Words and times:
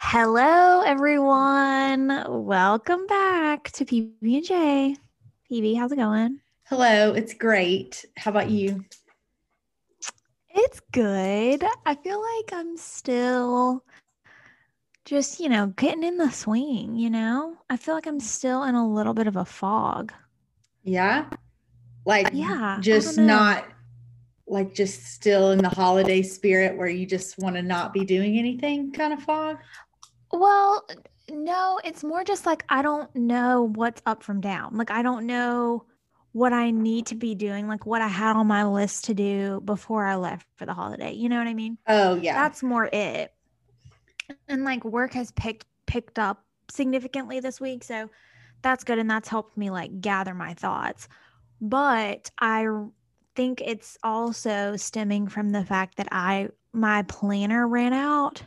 Hello, 0.00 0.80
everyone. 0.80 2.24
Welcome 2.26 3.06
back 3.06 3.70
to 3.72 3.84
PB 3.84 4.14
and 4.22 4.44
J. 4.46 4.96
PB, 5.50 5.76
how's 5.76 5.92
it 5.92 5.96
going? 5.96 6.40
Hello, 6.64 7.12
it's 7.12 7.34
great. 7.34 8.06
How 8.16 8.30
about 8.30 8.48
you? 8.48 8.82
It's 10.48 10.80
good. 10.92 11.62
I 11.84 11.96
feel 11.96 12.22
like 12.22 12.54
I'm 12.54 12.78
still 12.78 13.84
just, 15.04 15.38
you 15.38 15.50
know, 15.50 15.66
getting 15.66 16.02
in 16.02 16.16
the 16.16 16.30
swing, 16.30 16.96
you 16.96 17.10
know? 17.10 17.58
I 17.68 17.76
feel 17.76 17.94
like 17.94 18.06
I'm 18.06 18.20
still 18.20 18.62
in 18.62 18.74
a 18.74 18.88
little 18.88 19.12
bit 19.12 19.26
of 19.26 19.36
a 19.36 19.44
fog. 19.44 20.14
Yeah. 20.82 21.26
Like, 22.04 22.30
Yeah, 22.32 22.78
just 22.80 23.18
not 23.18 23.66
like 24.46 24.74
just 24.74 25.04
still 25.04 25.52
in 25.52 25.58
the 25.58 25.68
holiday 25.68 26.22
spirit 26.22 26.76
where 26.76 26.88
you 26.88 27.06
just 27.06 27.38
want 27.38 27.56
to 27.56 27.62
not 27.62 27.92
be 27.92 28.04
doing 28.04 28.36
anything 28.36 28.90
kind 28.90 29.12
of 29.12 29.22
fog. 29.22 29.58
Well, 30.32 30.86
no, 31.30 31.78
it's 31.84 32.02
more 32.02 32.24
just 32.24 32.46
like 32.46 32.64
I 32.68 32.82
don't 32.82 33.14
know 33.14 33.70
what's 33.74 34.02
up 34.06 34.22
from 34.22 34.40
down. 34.40 34.76
Like 34.76 34.90
I 34.90 35.02
don't 35.02 35.26
know 35.26 35.84
what 36.32 36.52
I 36.52 36.70
need 36.70 37.06
to 37.06 37.14
be 37.14 37.34
doing, 37.34 37.66
like 37.66 37.86
what 37.86 38.02
I 38.02 38.08
had 38.08 38.36
on 38.36 38.46
my 38.46 38.64
list 38.64 39.04
to 39.06 39.14
do 39.14 39.60
before 39.64 40.04
I 40.04 40.16
left 40.16 40.46
for 40.56 40.66
the 40.66 40.74
holiday. 40.74 41.12
You 41.12 41.28
know 41.28 41.38
what 41.38 41.48
I 41.48 41.54
mean? 41.54 41.76
Oh, 41.88 42.14
yeah. 42.14 42.34
That's 42.34 42.62
more 42.62 42.88
it. 42.92 43.32
And 44.48 44.64
like 44.64 44.84
work 44.84 45.12
has 45.14 45.32
picked 45.32 45.66
picked 45.86 46.18
up 46.18 46.44
significantly 46.70 47.40
this 47.40 47.60
week, 47.60 47.82
so 47.82 48.08
that's 48.62 48.84
good 48.84 48.98
and 48.98 49.10
that's 49.10 49.28
helped 49.28 49.56
me 49.56 49.70
like 49.70 50.00
gather 50.00 50.34
my 50.34 50.54
thoughts. 50.54 51.08
But 51.60 52.30
i 52.38 52.66
think 53.36 53.60
it's 53.64 53.96
also 54.02 54.76
stemming 54.76 55.28
from 55.28 55.50
the 55.50 55.64
fact 55.64 55.96
that 55.96 56.08
I 56.10 56.48
my 56.72 57.02
planner 57.04 57.66
ran 57.66 57.92
out 57.92 58.42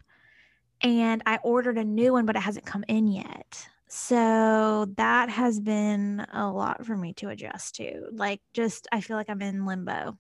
and 0.82 1.22
I 1.26 1.40
ordered 1.44 1.78
a 1.78 1.84
new 1.84 2.14
one 2.14 2.26
but 2.26 2.36
it 2.36 2.42
hasn't 2.42 2.66
come 2.66 2.84
in 2.88 3.08
yet. 3.08 3.68
So 3.88 4.88
that 4.98 5.30
has 5.30 5.60
been 5.60 6.26
a 6.34 6.52
lot 6.52 6.86
for 6.86 6.98
me 6.98 7.14
to 7.14 7.30
adjust 7.30 7.76
to. 7.76 8.08
Like 8.12 8.42
just 8.54 8.88
I 8.92 9.02
feel 9.02 9.18
like 9.18 9.30
I'm 9.30 9.42
in 9.42 9.66
limbo. 9.66 10.18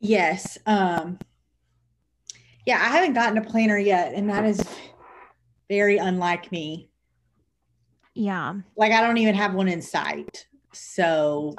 yes. 0.00 0.58
Um, 0.66 1.18
yeah, 2.66 2.76
I 2.76 2.88
haven't 2.88 3.14
gotten 3.14 3.38
a 3.38 3.42
planner 3.42 3.78
yet, 3.78 4.12
and 4.14 4.28
that 4.30 4.44
is 4.44 4.62
very 5.68 5.96
unlike 5.96 6.52
me. 6.52 6.89
Yeah. 8.20 8.56
Like, 8.76 8.92
I 8.92 9.00
don't 9.00 9.16
even 9.16 9.34
have 9.34 9.54
one 9.54 9.66
in 9.66 9.80
sight. 9.80 10.46
So, 10.72 11.56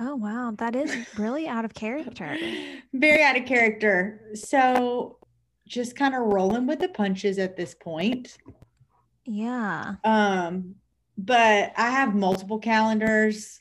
Oh 0.00 0.14
wow, 0.14 0.54
that 0.58 0.74
is 0.74 0.96
really 1.18 1.48
out 1.48 1.64
of 1.66 1.74
character. 1.74 2.36
very 2.94 3.22
out 3.22 3.36
of 3.36 3.44
character. 3.44 4.30
So, 4.32 5.18
just 5.66 5.96
kind 5.96 6.14
of 6.14 6.22
rolling 6.22 6.66
with 6.66 6.78
the 6.78 6.88
punches 6.88 7.38
at 7.38 7.56
this 7.56 7.74
point. 7.74 8.38
Yeah. 9.26 9.96
Um, 10.04 10.76
but 11.18 11.72
I 11.76 11.90
have 11.90 12.14
multiple 12.14 12.58
calendars. 12.58 13.58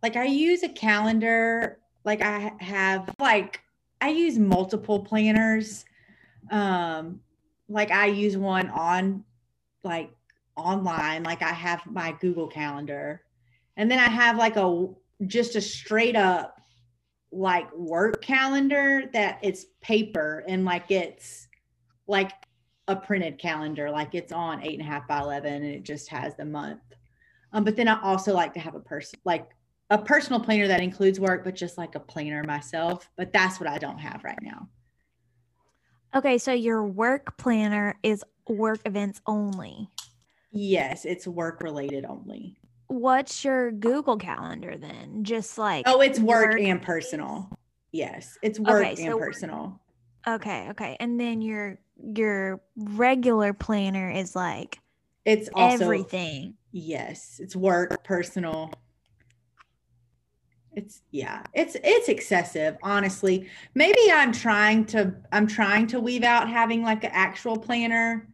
Like 0.00 0.14
I 0.14 0.26
use 0.26 0.62
a 0.62 0.68
calendar, 0.68 1.80
like 2.04 2.22
I 2.22 2.52
have 2.60 3.12
like 3.18 3.60
I 4.00 4.10
use 4.10 4.38
multiple 4.38 5.00
planners. 5.00 5.84
Um, 6.52 7.20
like 7.68 7.90
I 7.90 8.06
use 8.06 8.36
one 8.36 8.68
on 8.68 9.24
like 9.82 10.12
online, 10.56 11.22
like 11.22 11.42
I 11.42 11.52
have 11.52 11.82
my 11.86 12.12
Google 12.20 12.48
calendar. 12.48 13.22
And 13.76 13.90
then 13.90 13.98
I 13.98 14.08
have 14.08 14.36
like 14.36 14.56
a 14.56 14.88
just 15.26 15.56
a 15.56 15.60
straight 15.60 16.16
up 16.16 16.60
like 17.32 17.72
work 17.74 18.22
calendar 18.22 19.10
that 19.12 19.38
it's 19.42 19.66
paper 19.80 20.44
and 20.46 20.64
like 20.64 20.90
it's 20.90 21.48
like 22.06 22.32
a 22.86 22.94
printed 22.94 23.38
calendar, 23.38 23.90
like 23.90 24.14
it's 24.14 24.32
on 24.32 24.62
eight 24.62 24.78
and 24.78 24.82
a 24.82 24.84
half 24.84 25.08
by 25.08 25.20
11 25.20 25.52
and 25.52 25.64
it 25.64 25.82
just 25.82 26.08
has 26.08 26.36
the 26.36 26.44
month. 26.44 26.82
Um, 27.52 27.64
but 27.64 27.76
then 27.76 27.88
I 27.88 28.00
also 28.02 28.34
like 28.34 28.52
to 28.54 28.60
have 28.60 28.74
a 28.74 28.80
person, 28.80 29.18
like 29.24 29.50
a 29.90 29.98
personal 29.98 30.40
planner 30.40 30.68
that 30.68 30.80
includes 30.80 31.18
work, 31.18 31.44
but 31.44 31.54
just 31.54 31.78
like 31.78 31.94
a 31.94 32.00
planner 32.00 32.42
myself. 32.44 33.10
But 33.16 33.32
that's 33.32 33.58
what 33.58 33.68
I 33.68 33.78
don't 33.78 33.98
have 33.98 34.22
right 34.24 34.38
now. 34.42 34.68
Okay, 36.14 36.38
so 36.38 36.52
your 36.52 36.84
work 36.84 37.36
planner 37.38 37.98
is 38.02 38.22
work 38.46 38.80
events 38.84 39.20
only. 39.26 39.88
Yes, 40.54 41.04
it's 41.04 41.26
work 41.26 41.60
related 41.62 42.04
only. 42.04 42.56
What's 42.86 43.44
your 43.44 43.72
Google 43.72 44.16
calendar 44.16 44.76
then? 44.78 45.24
Just 45.24 45.58
like 45.58 45.84
Oh, 45.88 46.00
it's 46.00 46.20
work, 46.20 46.52
Work 46.52 46.60
and 46.60 46.78
days? 46.80 46.86
personal. 46.86 47.50
Yes, 47.90 48.38
it's 48.40 48.60
work 48.60 48.80
Okay, 48.82 48.94
so 48.94 49.02
and 49.04 49.14
work- 49.16 49.24
personal. 49.32 49.80
Okay, 50.26 50.68
okay. 50.70 50.96
And 51.00 51.20
then 51.20 51.42
your 51.42 51.78
your 52.14 52.60
regular 52.76 53.52
planner 53.52 54.10
is 54.10 54.34
like 54.36 54.78
It's 55.24 55.48
also 55.54 55.84
everything. 55.84 56.54
Yes, 56.72 57.40
it's 57.42 57.56
work, 57.56 58.02
personal. 58.04 58.72
It's 60.76 61.02
yeah, 61.10 61.42
it's 61.52 61.76
it's 61.84 62.08
excessive, 62.08 62.76
honestly. 62.82 63.48
Maybe 63.74 64.10
I'm 64.12 64.32
trying 64.32 64.86
to 64.86 65.14
I'm 65.32 65.46
trying 65.46 65.86
to 65.88 66.00
weave 66.00 66.24
out 66.24 66.48
having 66.48 66.82
like 66.82 67.04
an 67.04 67.10
actual 67.12 67.56
planner 67.56 68.28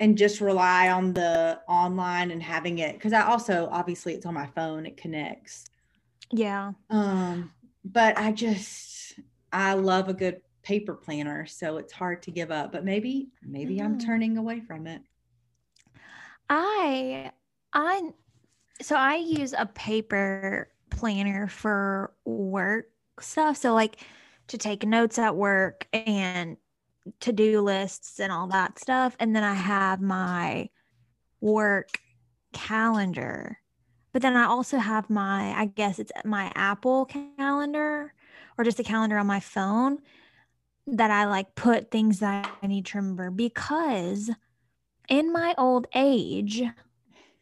and 0.00 0.18
just 0.18 0.40
rely 0.40 0.90
on 0.90 1.14
the 1.14 1.60
online 1.68 2.30
and 2.30 2.42
having 2.42 2.78
it 2.78 2.94
because 2.94 3.12
I 3.12 3.22
also 3.22 3.68
obviously 3.70 4.14
it's 4.14 4.26
on 4.26 4.34
my 4.34 4.46
phone, 4.46 4.86
it 4.86 4.96
connects. 4.96 5.66
Yeah. 6.32 6.74
Um, 6.90 7.52
but 7.84 8.16
I 8.18 8.32
just 8.32 9.18
I 9.52 9.74
love 9.74 10.08
a 10.08 10.14
good 10.14 10.42
paper 10.62 10.94
planner, 10.94 11.46
so 11.46 11.76
it's 11.78 11.92
hard 11.92 12.22
to 12.22 12.30
give 12.30 12.50
up. 12.50 12.72
But 12.72 12.84
maybe 12.84 13.30
maybe 13.42 13.80
I'm 13.80 13.96
Mhm. 13.96 13.98
turning 13.98 14.36
away 14.38 14.60
from 14.60 14.86
it. 14.86 15.02
I 16.48 17.32
I 17.72 18.10
so 18.82 18.96
I 18.96 19.16
use 19.16 19.54
a 19.56 19.66
paper 19.66 20.70
planner 20.90 21.48
for 21.48 22.14
work 22.24 22.90
stuff. 23.20 23.56
So 23.58 23.74
like 23.74 24.00
to 24.48 24.58
take 24.58 24.84
notes 24.86 25.18
at 25.18 25.36
work 25.36 25.88
and 25.92 26.56
to-do 27.20 27.60
lists 27.60 28.20
and 28.20 28.32
all 28.32 28.46
that 28.48 28.78
stuff. 28.78 29.16
And 29.18 29.34
then 29.34 29.44
I 29.44 29.54
have 29.54 30.00
my 30.00 30.68
work 31.40 31.98
calendar. 32.52 33.58
But 34.12 34.22
then 34.22 34.36
I 34.36 34.44
also 34.44 34.78
have 34.78 35.10
my, 35.10 35.52
I 35.52 35.66
guess 35.66 35.98
it's 35.98 36.12
my 36.24 36.50
Apple 36.54 37.06
calendar 37.06 38.14
or 38.56 38.64
just 38.64 38.80
a 38.80 38.84
calendar 38.84 39.18
on 39.18 39.26
my 39.26 39.40
phone 39.40 39.98
that 40.86 41.10
I 41.10 41.26
like 41.26 41.54
put 41.54 41.90
things 41.90 42.20
that 42.20 42.48
I 42.62 42.66
need 42.66 42.86
to 42.86 42.98
remember 42.98 43.30
because 43.30 44.30
in 45.08 45.32
my 45.32 45.54
old 45.58 45.86
age, 45.94 46.62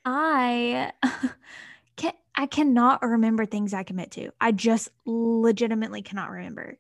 I 0.05 0.93
can 1.97 2.13
I 2.35 2.47
cannot 2.47 3.03
remember 3.03 3.47
things 3.47 3.73
I 3.73 3.85
commit 3.85 4.11
to. 4.13 4.31
I 4.41 4.53
just 4.53 4.89
legitimately 5.07 6.03
cannot 6.03 6.31
remember. 6.31 6.79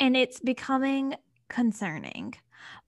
And 0.00 0.16
it's 0.16 0.40
becoming 0.40 1.14
concerning. 1.48 2.34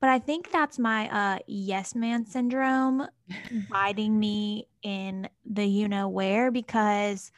But 0.01 0.11
I 0.11 0.19
think 0.19 0.51
that's 0.51 0.79
my 0.79 1.09
uh 1.11 1.39
yes 1.47 1.95
man 1.95 2.25
syndrome 2.27 3.07
biting 3.71 4.19
me 4.21 4.69
in 4.83 5.29
the 5.45 5.65
you 5.65 5.89
know 5.89 6.09
where 6.09 6.51
because 6.51 7.31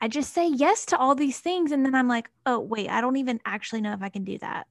I 0.00 0.08
just 0.08 0.32
say 0.32 0.48
yes 0.48 0.86
to 0.86 0.98
all 0.98 1.14
these 1.14 1.40
things 1.40 1.72
and 1.72 1.84
then 1.84 1.94
I'm 1.94 2.08
like, 2.08 2.30
"Oh, 2.46 2.58
wait, 2.58 2.88
I 2.88 3.02
don't 3.02 3.16
even 3.16 3.38
actually 3.44 3.82
know 3.82 3.92
if 3.92 4.02
I 4.02 4.08
can 4.08 4.24
do 4.24 4.38
that." 4.38 4.66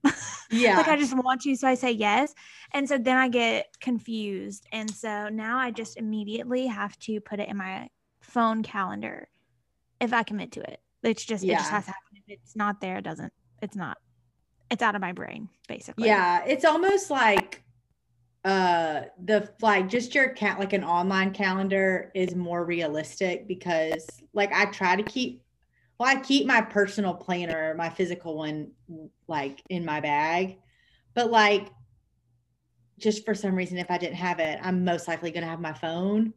Yeah. 0.49 0.77
like 0.77 0.87
I 0.87 0.97
just 0.97 1.15
want 1.15 1.41
to, 1.41 1.55
so 1.55 1.67
I 1.67 1.75
say 1.75 1.91
yes. 1.91 2.33
And 2.73 2.89
so 2.89 2.97
then 2.97 3.15
I 3.15 3.29
get 3.29 3.67
confused. 3.79 4.65
And 4.71 4.89
so 4.89 5.29
now 5.29 5.59
I 5.59 5.69
just 5.69 5.97
immediately 5.97 6.65
have 6.65 6.97
to 6.99 7.21
put 7.21 7.39
it 7.39 7.47
in 7.47 7.57
my 7.57 7.89
phone 8.21 8.63
calendar 8.63 9.27
if 10.01 10.13
I 10.13 10.23
commit 10.23 10.53
to 10.53 10.61
it. 10.61 10.81
It's 11.03 11.23
just 11.23 11.43
it 11.43 11.57
just 11.57 11.69
has 11.69 11.85
to 11.85 11.91
happen. 11.91 12.07
If 12.15 12.23
it's 12.27 12.55
not 12.55 12.81
there, 12.81 12.97
it 12.97 13.03
doesn't. 13.03 13.31
It's 13.61 13.75
not. 13.75 13.97
It's 14.69 14.83
out 14.83 14.95
of 14.95 15.01
my 15.01 15.11
brain, 15.11 15.49
basically. 15.67 16.07
Yeah, 16.07 16.43
it's 16.45 16.65
almost 16.65 17.09
like 17.09 17.63
uh 18.45 19.01
the 19.21 19.49
like 19.61 19.89
just 19.89 20.15
your 20.15 20.29
cat 20.29 20.59
like 20.59 20.71
an 20.71 20.83
online 20.83 21.33
calendar 21.33 22.09
is 22.15 22.35
more 22.35 22.63
realistic 22.63 23.49
because 23.49 24.07
like 24.33 24.53
I 24.53 24.65
try 24.67 24.95
to 24.95 25.03
keep 25.03 25.43
well 25.99 26.07
I 26.07 26.21
keep 26.21 26.47
my 26.47 26.61
personal 26.61 27.13
planner, 27.13 27.75
my 27.75 27.89
physical 27.89 28.37
one 28.37 28.71
like 29.27 29.61
in 29.69 29.83
my 29.83 29.99
bag. 29.99 30.59
But 31.13 31.31
like 31.31 31.67
just 32.97 33.25
for 33.25 33.33
some 33.33 33.55
reason 33.55 33.77
if 33.77 33.91
I 33.91 33.97
didn't 33.97 34.15
have 34.15 34.39
it, 34.39 34.59
I'm 34.61 34.83
most 34.85 35.07
likely 35.07 35.31
going 35.31 35.43
to 35.43 35.49
have 35.49 35.61
my 35.61 35.73
phone. 35.73 36.33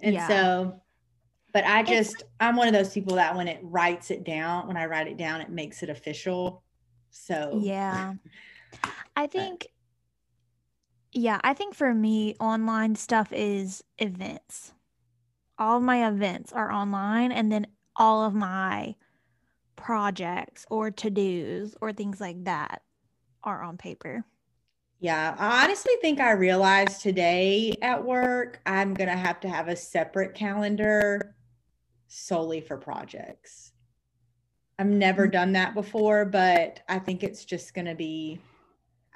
And 0.00 0.14
Yeah. 0.14 0.28
so 0.28 0.80
but 1.52 1.64
I 1.64 1.82
just 1.82 2.22
I'm 2.40 2.56
one 2.56 2.68
of 2.68 2.74
those 2.74 2.92
people 2.92 3.16
that 3.16 3.34
when 3.36 3.48
it 3.48 3.60
writes 3.62 4.10
it 4.10 4.24
down, 4.24 4.68
when 4.68 4.76
I 4.76 4.86
write 4.86 5.06
it 5.06 5.16
down, 5.16 5.40
it 5.40 5.50
makes 5.50 5.82
it 5.82 5.90
official. 5.90 6.62
So 7.16 7.60
Yeah. 7.62 8.14
I 9.16 9.26
think 9.26 9.68
yeah, 11.12 11.40
I 11.42 11.54
think 11.54 11.74
for 11.74 11.94
me 11.94 12.34
online 12.38 12.94
stuff 12.94 13.32
is 13.32 13.82
events. 13.98 14.74
All 15.58 15.78
of 15.78 15.82
my 15.82 16.06
events 16.06 16.52
are 16.52 16.70
online 16.70 17.32
and 17.32 17.50
then 17.50 17.68
all 17.96 18.24
of 18.24 18.34
my 18.34 18.96
projects 19.76 20.66
or 20.70 20.90
to-dos 20.90 21.74
or 21.80 21.92
things 21.92 22.20
like 22.20 22.44
that 22.44 22.82
are 23.42 23.62
on 23.62 23.78
paper. 23.78 24.24
Yeah, 24.98 25.34
I 25.38 25.64
honestly 25.64 25.92
think 26.02 26.20
I 26.20 26.32
realized 26.32 27.00
today 27.00 27.74
at 27.80 28.04
work 28.04 28.60
I'm 28.66 28.92
going 28.92 29.10
to 29.10 29.16
have 29.16 29.40
to 29.40 29.48
have 29.48 29.68
a 29.68 29.76
separate 29.76 30.34
calendar 30.34 31.34
solely 32.08 32.60
for 32.60 32.76
projects. 32.76 33.72
I've 34.78 34.86
never 34.86 35.24
mm-hmm. 35.24 35.32
done 35.32 35.52
that 35.52 35.74
before, 35.74 36.24
but 36.24 36.80
I 36.88 36.98
think 36.98 37.22
it's 37.22 37.44
just 37.44 37.74
going 37.74 37.86
to 37.86 37.94
be 37.94 38.40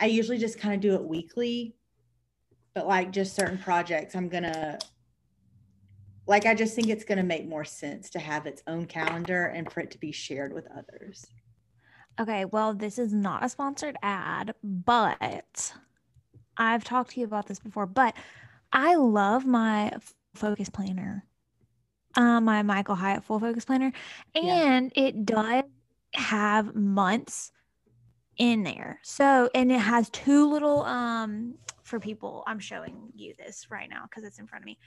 I 0.03 0.07
usually 0.07 0.39
just 0.39 0.59
kind 0.59 0.75
of 0.75 0.81
do 0.81 0.95
it 0.95 1.05
weekly. 1.05 1.75
But 2.73 2.87
like 2.87 3.11
just 3.11 3.35
certain 3.35 3.59
projects 3.59 4.15
I'm 4.15 4.29
going 4.29 4.45
to 4.45 4.79
like 6.27 6.47
I 6.47 6.55
just 6.55 6.75
think 6.75 6.89
it's 6.89 7.05
going 7.05 7.19
to 7.19 7.25
make 7.25 7.49
more 7.49 7.65
sense 7.65 8.11
to 8.11 8.19
have 8.19 8.47
its 8.47 8.63
own 8.67 8.87
calendar 8.87 9.47
and 9.47 9.71
for 9.71 9.81
it 9.81 9.91
to 9.91 9.99
be 9.99 10.13
shared 10.13 10.53
with 10.53 10.67
others. 10.71 11.27
Okay, 12.21 12.45
well, 12.45 12.75
this 12.75 12.99
is 12.99 13.13
not 13.13 13.45
a 13.45 13.49
sponsored 13.49 13.97
ad, 14.03 14.55
but 14.63 15.73
I've 16.57 16.85
talked 16.85 17.13
to 17.13 17.21
you 17.21 17.27
about 17.27 17.47
this 17.47 17.59
before, 17.59 17.87
but 17.87 18.15
I 18.73 18.95
love 18.97 19.47
my 19.47 19.93
focus 20.35 20.69
planner. 20.69 21.25
Um, 22.17 22.45
my 22.45 22.63
Michael 22.63 22.97
Hyatt 22.97 23.25
full 23.25 23.39
focus 23.39 23.65
planner, 23.65 23.93
and 24.35 24.93
yeah. 24.95 25.03
it 25.03 25.25
does 25.25 25.65
have 26.15 26.75
months 26.75 27.53
in 28.37 28.65
there. 28.65 28.99
So, 29.03 29.49
and 29.55 29.71
it 29.71 29.79
has 29.79 30.11
two 30.11 30.51
little 30.51 30.83
um 30.83 31.55
for 31.91 32.01
people. 32.01 32.45
I'm 32.47 32.61
showing 32.61 33.13
you 33.15 33.35
this 33.37 33.67
right 33.69 33.91
now 33.91 34.05
because 34.05 34.25
it's 34.25 34.39
in 34.39 34.47
front 34.47 34.63
of 34.63 34.67
me. 34.67 34.79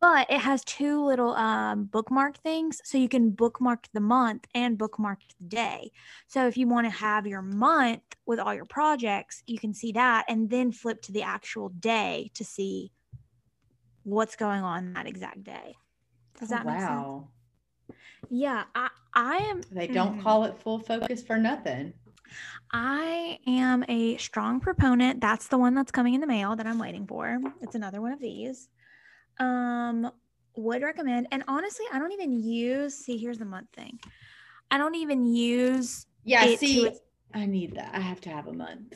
But 0.00 0.30
it 0.30 0.38
has 0.38 0.62
two 0.64 1.04
little 1.04 1.34
um, 1.34 1.84
bookmark 1.84 2.36
things. 2.38 2.80
So 2.84 2.98
you 2.98 3.08
can 3.08 3.30
bookmark 3.30 3.88
the 3.92 4.00
month 4.00 4.46
and 4.54 4.78
bookmark 4.78 5.20
the 5.40 5.46
day. 5.48 5.90
So 6.28 6.46
if 6.46 6.56
you 6.56 6.68
want 6.68 6.86
to 6.86 6.90
have 6.90 7.26
your 7.26 7.42
month 7.42 8.02
with 8.26 8.38
all 8.38 8.54
your 8.54 8.66
projects, 8.66 9.42
you 9.46 9.58
can 9.58 9.74
see 9.74 9.92
that 9.92 10.26
and 10.28 10.50
then 10.50 10.70
flip 10.70 11.00
to 11.02 11.12
the 11.12 11.22
actual 11.22 11.70
day 11.70 12.30
to 12.34 12.44
see 12.44 12.92
what's 14.04 14.36
going 14.36 14.62
on 14.62 14.92
that 14.92 15.06
exact 15.06 15.42
day. 15.42 15.76
Does 16.40 16.48
that 16.48 16.62
oh, 16.62 16.70
make 16.70 16.80
wow. 16.80 17.28
sense? 17.88 18.00
Yeah, 18.30 18.64
I 18.74 18.88
I 19.14 19.36
am 19.36 19.62
They 19.70 19.86
don't 19.86 20.18
mm, 20.18 20.22
call 20.22 20.44
it 20.44 20.58
full 20.58 20.78
focus 20.78 21.22
for 21.22 21.36
nothing. 21.36 21.92
I 22.72 23.38
am 23.46 23.84
a 23.88 24.16
strong 24.18 24.60
proponent. 24.60 25.20
That's 25.20 25.48
the 25.48 25.58
one 25.58 25.74
that's 25.74 25.90
coming 25.90 26.14
in 26.14 26.20
the 26.20 26.26
mail 26.26 26.56
that 26.56 26.66
I'm 26.66 26.78
waiting 26.78 27.06
for. 27.06 27.40
It's 27.60 27.74
another 27.74 28.00
one 28.00 28.12
of 28.12 28.20
these. 28.20 28.68
Um, 29.38 30.10
would 30.56 30.82
recommend. 30.82 31.28
And 31.32 31.42
honestly, 31.48 31.86
I 31.92 31.98
don't 31.98 32.12
even 32.12 32.32
use. 32.32 32.94
See, 32.94 33.16
here's 33.16 33.38
the 33.38 33.44
month 33.44 33.68
thing. 33.74 33.98
I 34.70 34.78
don't 34.78 34.94
even 34.94 35.26
use. 35.26 36.06
Yeah, 36.24 36.54
see, 36.56 36.86
its, 36.86 37.00
I 37.34 37.46
need 37.46 37.74
that. 37.74 37.90
I 37.94 38.00
have 38.00 38.20
to 38.22 38.30
have 38.30 38.46
a 38.46 38.52
month. 38.52 38.94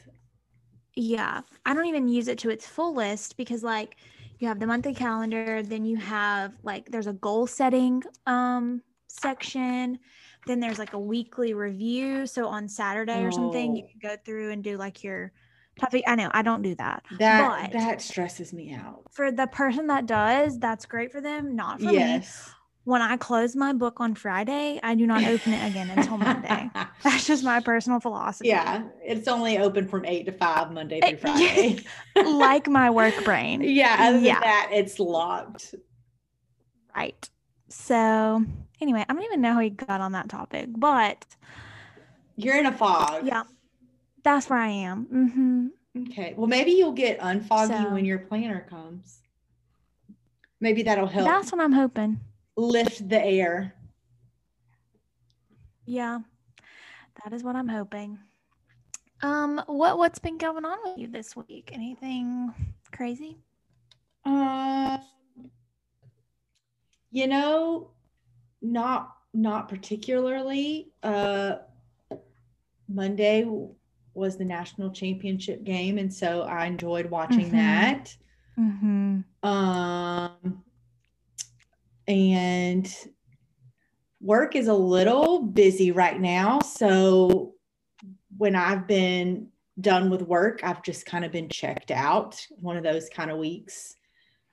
Yeah, 0.95 1.41
I 1.67 1.75
don't 1.75 1.87
even 1.87 2.07
use 2.07 2.29
it 2.29 2.39
to 2.39 2.51
its 2.51 2.67
fullest 2.67 3.37
because, 3.37 3.65
like, 3.65 3.97
you 4.39 4.49
have 4.49 4.61
the 4.61 4.67
monthly 4.67 4.95
calendar, 4.95 5.63
then 5.63 5.85
you 5.85 5.97
have 5.97 6.53
like 6.63 6.91
there's 6.91 7.07
a 7.07 7.13
goal 7.13 7.47
setting 7.47 8.03
um 8.27 8.83
section 9.09 9.99
then 10.47 10.61
there's 10.61 10.79
like 10.79 10.93
a 10.93 10.99
weekly 10.99 11.55
review. 11.55 12.27
So 12.27 12.47
on 12.47 12.69
Saturday 12.69 13.23
or 13.25 13.33
something, 13.33 13.77
you 13.77 13.85
oh. 13.85 13.91
can 13.91 14.11
go 14.11 14.17
through 14.25 14.51
and 14.51 14.63
do 14.63 14.77
like 14.77 15.03
your 15.03 15.33
topic. 15.79 16.05
I 16.07 16.15
know 16.15 16.31
I 16.33 16.43
don't 16.43 16.63
do 16.63 16.75
that. 16.77 17.03
That 17.19 17.73
that 17.73 18.03
stresses 18.03 18.53
me 18.53 18.75
out. 18.75 19.05
For 19.11 19.33
the 19.33 19.47
person 19.47 19.87
that 19.89 20.07
does, 20.07 20.59
that's 20.59 20.87
great 20.87 21.13
for 21.13 21.21
them. 21.21 21.57
Not 21.57 21.81
for 21.81 21.93
yes. 21.93 22.49
me. 22.49 22.53
When 22.85 23.01
I 23.01 23.17
close 23.17 23.57
my 23.57 23.73
book 23.73 23.99
on 23.99 24.15
Friday, 24.15 24.79
I 24.83 24.95
do 24.95 25.07
not 25.07 25.25
open 25.25 25.55
it 25.55 25.71
again 25.71 25.89
until 25.89 26.19
Monday. 26.19 26.71
That's 27.03 27.27
just 27.27 27.43
my 27.43 27.61
personal 27.61 27.99
philosophy. 27.99 28.49
Yeah, 28.49 28.85
it's 29.03 29.27
only 29.27 29.57
open 29.57 29.89
from 29.89 30.05
eight 30.05 30.27
to 30.27 30.33
five 30.33 30.71
Monday 30.71 31.01
through 31.01 31.17
Friday. 31.17 31.79
like 32.15 32.69
my 32.69 32.91
work 32.91 33.25
brain. 33.25 33.63
Yeah, 33.75 33.97
other 33.99 34.19
yeah. 34.19 34.35
than 34.35 34.43
that, 34.43 34.69
it's 34.73 35.01
locked. 35.01 35.75
Right. 36.95 37.29
So 37.71 38.45
anyway, 38.81 39.05
I 39.09 39.15
don't 39.15 39.25
even 39.25 39.41
know 39.41 39.55
how 39.55 39.61
we 39.61 39.71
got 39.71 40.03
on 40.03 40.13
that 40.13 40.29
topic, 40.29 40.69
but 40.77 41.25
you're 42.37 42.59
in 42.59 42.67
a 42.67 42.73
fog. 42.73 43.27
Yeah, 43.27 43.45
that's 44.23 44.51
where 44.51 44.59
I 44.59 44.69
am. 44.69 45.07
Mm-hmm. 45.07 46.11
Okay. 46.11 46.35
Well, 46.37 46.49
maybe 46.49 46.73
you'll 46.73 46.93
get 46.93 47.19
unfoggy 47.21 47.85
so, 47.85 47.95
when 47.95 48.05
your 48.05 48.19
planner 48.19 48.67
comes. 48.69 49.21
Maybe 50.61 50.83
that'll 50.83 51.07
help. 51.07 51.27
That's 51.27 51.51
what 51.51 51.61
I'm 51.61 51.73
hoping. 51.73 52.21
Lift 52.57 53.09
the 53.09 53.23
air. 53.23 53.75
Yeah, 55.87 56.21
that 57.23 57.33
is 57.33 57.43
what 57.43 57.57
I'm 57.57 57.69
hoping. 57.69 58.19
Um, 59.23 59.63
what 59.67 59.99
what's 59.99 60.19
been 60.19 60.39
going 60.39 60.65
on 60.65 60.79
with 60.85 60.99
you 60.99 61.09
this 61.09 61.35
week? 61.37 61.71
Anything 61.73 62.53
crazy? 62.93 63.39
Uh, 64.25 64.99
you 67.11 67.27
know, 67.27 67.91
not 68.63 69.17
not 69.33 69.69
particularly. 69.69 70.93
Uh, 71.03 71.57
Monday 72.89 73.47
was 74.15 74.37
the 74.37 74.45
national 74.45 74.91
championship 74.91 75.65
game, 75.65 75.99
and 75.99 76.13
so 76.13 76.43
I 76.43 76.67
enjoyed 76.67 77.07
watching 77.07 77.51
mm-hmm. 77.51 77.57
that. 77.57 78.17
Mm-hmm. 78.59 79.49
Um, 79.49 80.34
and 82.07 82.93
work 84.21 84.57
is 84.57 84.69
a 84.69 84.75
little 84.75 85.43
busy 85.43 85.91
right 85.91 86.21
now, 86.21 86.61
so 86.61 87.55
when 88.37 88.57
I've 88.57 88.87
been 88.87 89.49
done 89.81 90.11
with 90.11 90.23
work, 90.23 90.61
I've 90.63 90.83
just 90.83 91.07
kind 91.07 91.25
of 91.25 91.33
been 91.33 91.49
checked 91.49 91.91
out. 91.91 92.45
One 92.51 92.77
of 92.77 92.83
those 92.83 93.09
kind 93.09 93.31
of 93.31 93.39
weeks. 93.39 93.97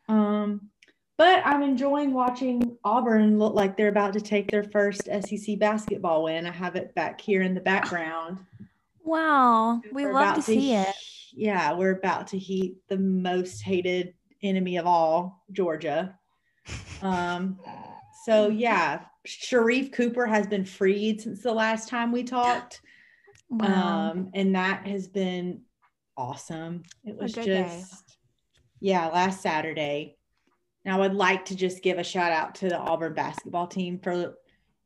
Um, 0.07 0.69
but 1.17 1.45
I'm 1.45 1.61
enjoying 1.61 2.13
watching 2.13 2.77
Auburn 2.83 3.37
look 3.37 3.53
like 3.53 3.77
they're 3.77 3.89
about 3.89 4.13
to 4.13 4.21
take 4.21 4.49
their 4.49 4.63
first 4.63 5.03
SEC 5.05 5.59
basketball 5.59 6.23
win. 6.23 6.47
I 6.47 6.51
have 6.51 6.75
it 6.75 6.95
back 6.95 7.21
here 7.21 7.43
in 7.43 7.53
the 7.53 7.61
background. 7.61 8.39
Wow, 9.03 9.81
we 9.91 10.05
we're 10.05 10.13
love 10.13 10.35
to 10.35 10.41
see 10.41 10.69
to, 10.69 10.89
it. 10.89 10.95
Yeah, 11.33 11.73
we're 11.73 11.91
about 11.91 12.27
to 12.27 12.37
heat 12.37 12.77
the 12.87 12.97
most 12.97 13.61
hated 13.61 14.13
enemy 14.41 14.77
of 14.77 14.87
all, 14.87 15.43
Georgia. 15.51 16.17
Um, 17.01 17.59
so 18.25 18.49
yeah, 18.49 19.01
Sharife 19.27 19.91
Cooper 19.91 20.25
has 20.25 20.47
been 20.47 20.65
freed 20.65 21.21
since 21.21 21.41
the 21.41 21.53
last 21.53 21.89
time 21.89 22.11
we 22.11 22.23
talked. 22.23 22.81
Wow. 23.49 24.11
Um, 24.11 24.29
and 24.33 24.55
that 24.55 24.87
has 24.87 25.07
been 25.07 25.61
awesome. 26.17 26.83
It 27.03 27.17
was 27.17 27.33
just, 27.33 27.47
day. 27.47 27.83
yeah, 28.79 29.07
last 29.07 29.41
Saturday. 29.41 30.17
And 30.85 30.93
I 30.93 30.97
would 30.97 31.13
like 31.13 31.45
to 31.45 31.55
just 31.55 31.83
give 31.83 31.99
a 31.99 32.03
shout 32.03 32.31
out 32.31 32.55
to 32.55 32.69
the 32.69 32.77
Auburn 32.77 33.13
basketball 33.13 33.67
team 33.67 33.99
for 33.99 34.35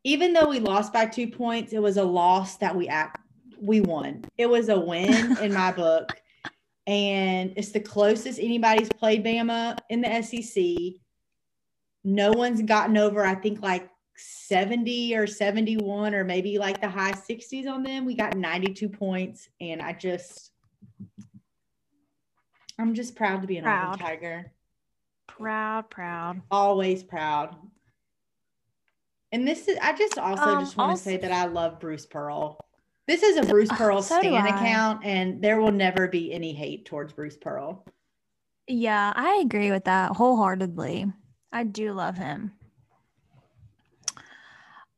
even 0.04 0.34
though 0.34 0.48
we 0.48 0.60
lost 0.60 0.94
by 0.94 1.06
two 1.06 1.28
points, 1.28 1.74
it 1.74 1.82
was 1.82 1.98
a 1.98 2.04
loss 2.04 2.58
that 2.58 2.76
we 2.76 2.88
act 2.88 3.20
we 3.60 3.82
won. 3.82 4.24
It 4.38 4.48
was 4.48 4.70
a 4.70 4.80
win 4.80 5.38
in 5.42 5.54
my 5.54 5.72
book. 5.72 6.10
And 6.88 7.54
it's 7.56 7.72
the 7.72 7.80
closest 7.80 8.40
anybody's 8.40 8.90
played 8.90 9.24
Bama 9.24 9.78
in 9.90 10.02
the 10.02 10.22
SEC. 10.22 11.02
No 12.06 12.32
one's 12.32 12.62
gotten 12.62 12.98
over, 12.98 13.26
I 13.26 13.36
think, 13.36 13.62
like 13.62 13.90
70 14.16 15.16
or 15.16 15.26
71 15.28 16.14
or 16.14 16.24
maybe 16.24 16.58
like 16.60 16.80
the 16.80 16.88
high 16.88 17.12
60s 17.12 17.68
on 17.68 17.84
them. 17.84 18.06
We 18.06 18.16
got 18.16 18.38
92 18.38 18.88
points. 18.88 19.50
And 19.60 19.82
I 19.82 19.92
just, 19.92 20.52
I'm 22.78 22.94
just 22.94 23.16
proud 23.16 23.42
to 23.42 23.48
be 23.48 23.58
an 23.58 23.64
proud. 23.64 23.96
Auburn 23.96 24.00
Tiger. 24.00 24.52
Proud, 25.28 25.90
proud. 25.90 26.42
Always 26.52 27.04
proud. 27.04 27.58
And 29.32 29.46
this 29.46 29.68
is 29.68 29.78
I 29.82 29.94
just 29.94 30.18
also 30.18 30.44
um, 30.44 30.64
just 30.64 30.78
want 30.78 30.96
to 30.96 31.04
say 31.04 31.18
that 31.18 31.32
I 31.32 31.46
love 31.46 31.80
Bruce 31.80 32.06
Pearl. 32.06 32.58
This 33.08 33.22
is 33.22 33.36
a 33.36 33.42
Bruce 33.42 33.70
Pearl 33.70 34.02
so 34.02 34.20
Stan 34.20 34.48
account, 34.48 35.04
and 35.04 35.42
there 35.42 35.60
will 35.60 35.74
never 35.74 36.08
be 36.08 36.32
any 36.32 36.54
hate 36.54 36.86
towards 36.86 37.12
Bruce 37.12 37.36
Pearl. 37.36 37.86
Yeah, 38.68 39.12
I 39.14 39.42
agree 39.46 39.72
with 39.72 39.84
that 39.84 40.14
wholeheartedly. 40.14 41.12
I 41.56 41.64
do 41.64 41.94
love 41.94 42.18
him. 42.18 42.52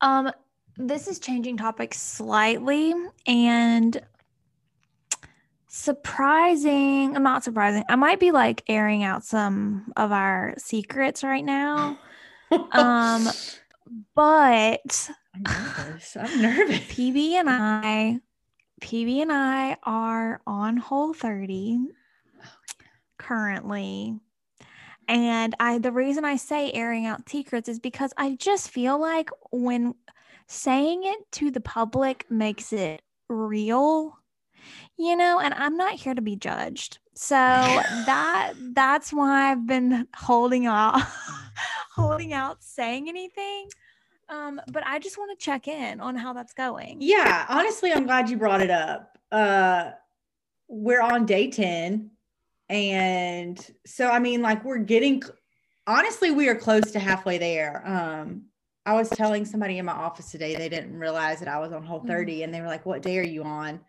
Um, 0.02 0.32
this 0.76 1.08
is 1.08 1.20
changing 1.20 1.58
topics 1.58 2.02
slightly, 2.02 2.96
and 3.28 4.02
surprising 5.70 7.16
i'm 7.16 7.22
not 7.22 7.44
surprising 7.44 7.84
i 7.88 7.96
might 7.96 8.20
be 8.20 8.32
like 8.32 8.64
airing 8.68 9.04
out 9.04 9.24
some 9.24 9.94
of 9.96 10.12
our 10.12 10.56
secrets 10.58 11.24
right 11.24 11.46
now. 11.46 12.00
Um 12.72 13.30
but 14.16 15.10
i'm 15.36 15.44
nervous. 15.44 16.18
I'm 16.18 16.42
nervous. 16.42 16.80
Pb 16.80 17.34
and 17.34 17.48
i 17.50 18.20
pb 18.82 19.22
and 19.22 19.32
i 19.32 19.78
are 19.84 20.42
on 20.48 20.78
Whole 20.78 21.14
30 21.14 21.90
currently 23.20 24.20
And 25.08 25.56
I 25.60 25.78
the 25.80 25.92
reason 25.92 26.26
I 26.26 26.36
say 26.36 26.72
airing 26.74 27.06
out 27.06 27.30
secrets 27.30 27.70
is 27.70 27.80
because 27.80 28.14
I 28.18 28.36
just 28.36 28.70
feel 28.70 29.00
like 29.00 29.30
when 29.52 29.96
saying 30.48 31.02
it 31.04 31.20
to 31.34 31.52
the 31.52 31.62
public 31.62 32.26
makes 32.30 32.74
it 32.74 33.02
real, 33.30 34.18
you 34.98 35.16
know, 35.16 35.40
and 35.40 35.54
I'm 35.54 35.78
not 35.78 35.94
here 35.94 36.14
to 36.14 36.22
be 36.22 36.36
judged. 36.36 37.00
So 37.14 37.36
that 37.36 38.54
that's 38.74 39.14
why 39.14 39.52
I've 39.52 39.66
been 39.66 40.08
holding 40.16 40.66
out 40.66 41.02
holding 41.96 42.34
out 42.34 42.64
saying 42.64 43.08
anything. 43.08 43.70
Um, 44.30 44.60
but 44.74 44.84
I 44.86 45.00
just 45.00 45.18
want 45.18 45.38
to 45.38 45.44
check 45.44 45.70
in 45.70 46.02
on 46.02 46.18
how 46.18 46.34
that's 46.34 46.54
going. 46.54 46.98
Yeah, 47.00 47.46
honestly, 47.48 47.94
I'm 47.94 48.06
glad 48.06 48.30
you 48.30 48.36
brought 48.36 48.62
it 48.62 48.72
up. 48.72 49.18
Uh 49.32 49.92
we're 50.70 51.02
on 51.02 51.26
day 51.26 51.50
10 51.50 52.12
and 52.70 53.66
so 53.86 54.10
I 54.10 54.20
mean 54.20 54.42
like 54.42 54.64
we're 54.64 54.78
getting 54.80 55.24
honestly 55.86 56.32
we 56.32 56.50
are 56.50 56.56
close 56.56 56.92
to 56.92 57.00
halfway 57.00 57.38
there. 57.38 57.82
Um 57.86 58.44
I 58.86 58.94
was 58.94 59.10
telling 59.10 59.44
somebody 59.46 59.78
in 59.78 59.86
my 59.86 59.94
office 59.94 60.32
today 60.32 60.56
they 60.56 60.70
didn't 60.70 60.98
realize 60.98 61.40
that 61.40 61.48
I 61.48 61.60
was 61.60 61.72
on 61.72 61.84
whole 61.84 62.00
mm-hmm. 62.00 62.08
30 62.08 62.44
and 62.44 62.54
they 62.54 62.62
were 62.62 62.68
like 62.68 62.86
what 62.86 63.02
day 63.02 63.18
are 63.20 63.24
you 63.24 63.44
on? 63.44 63.80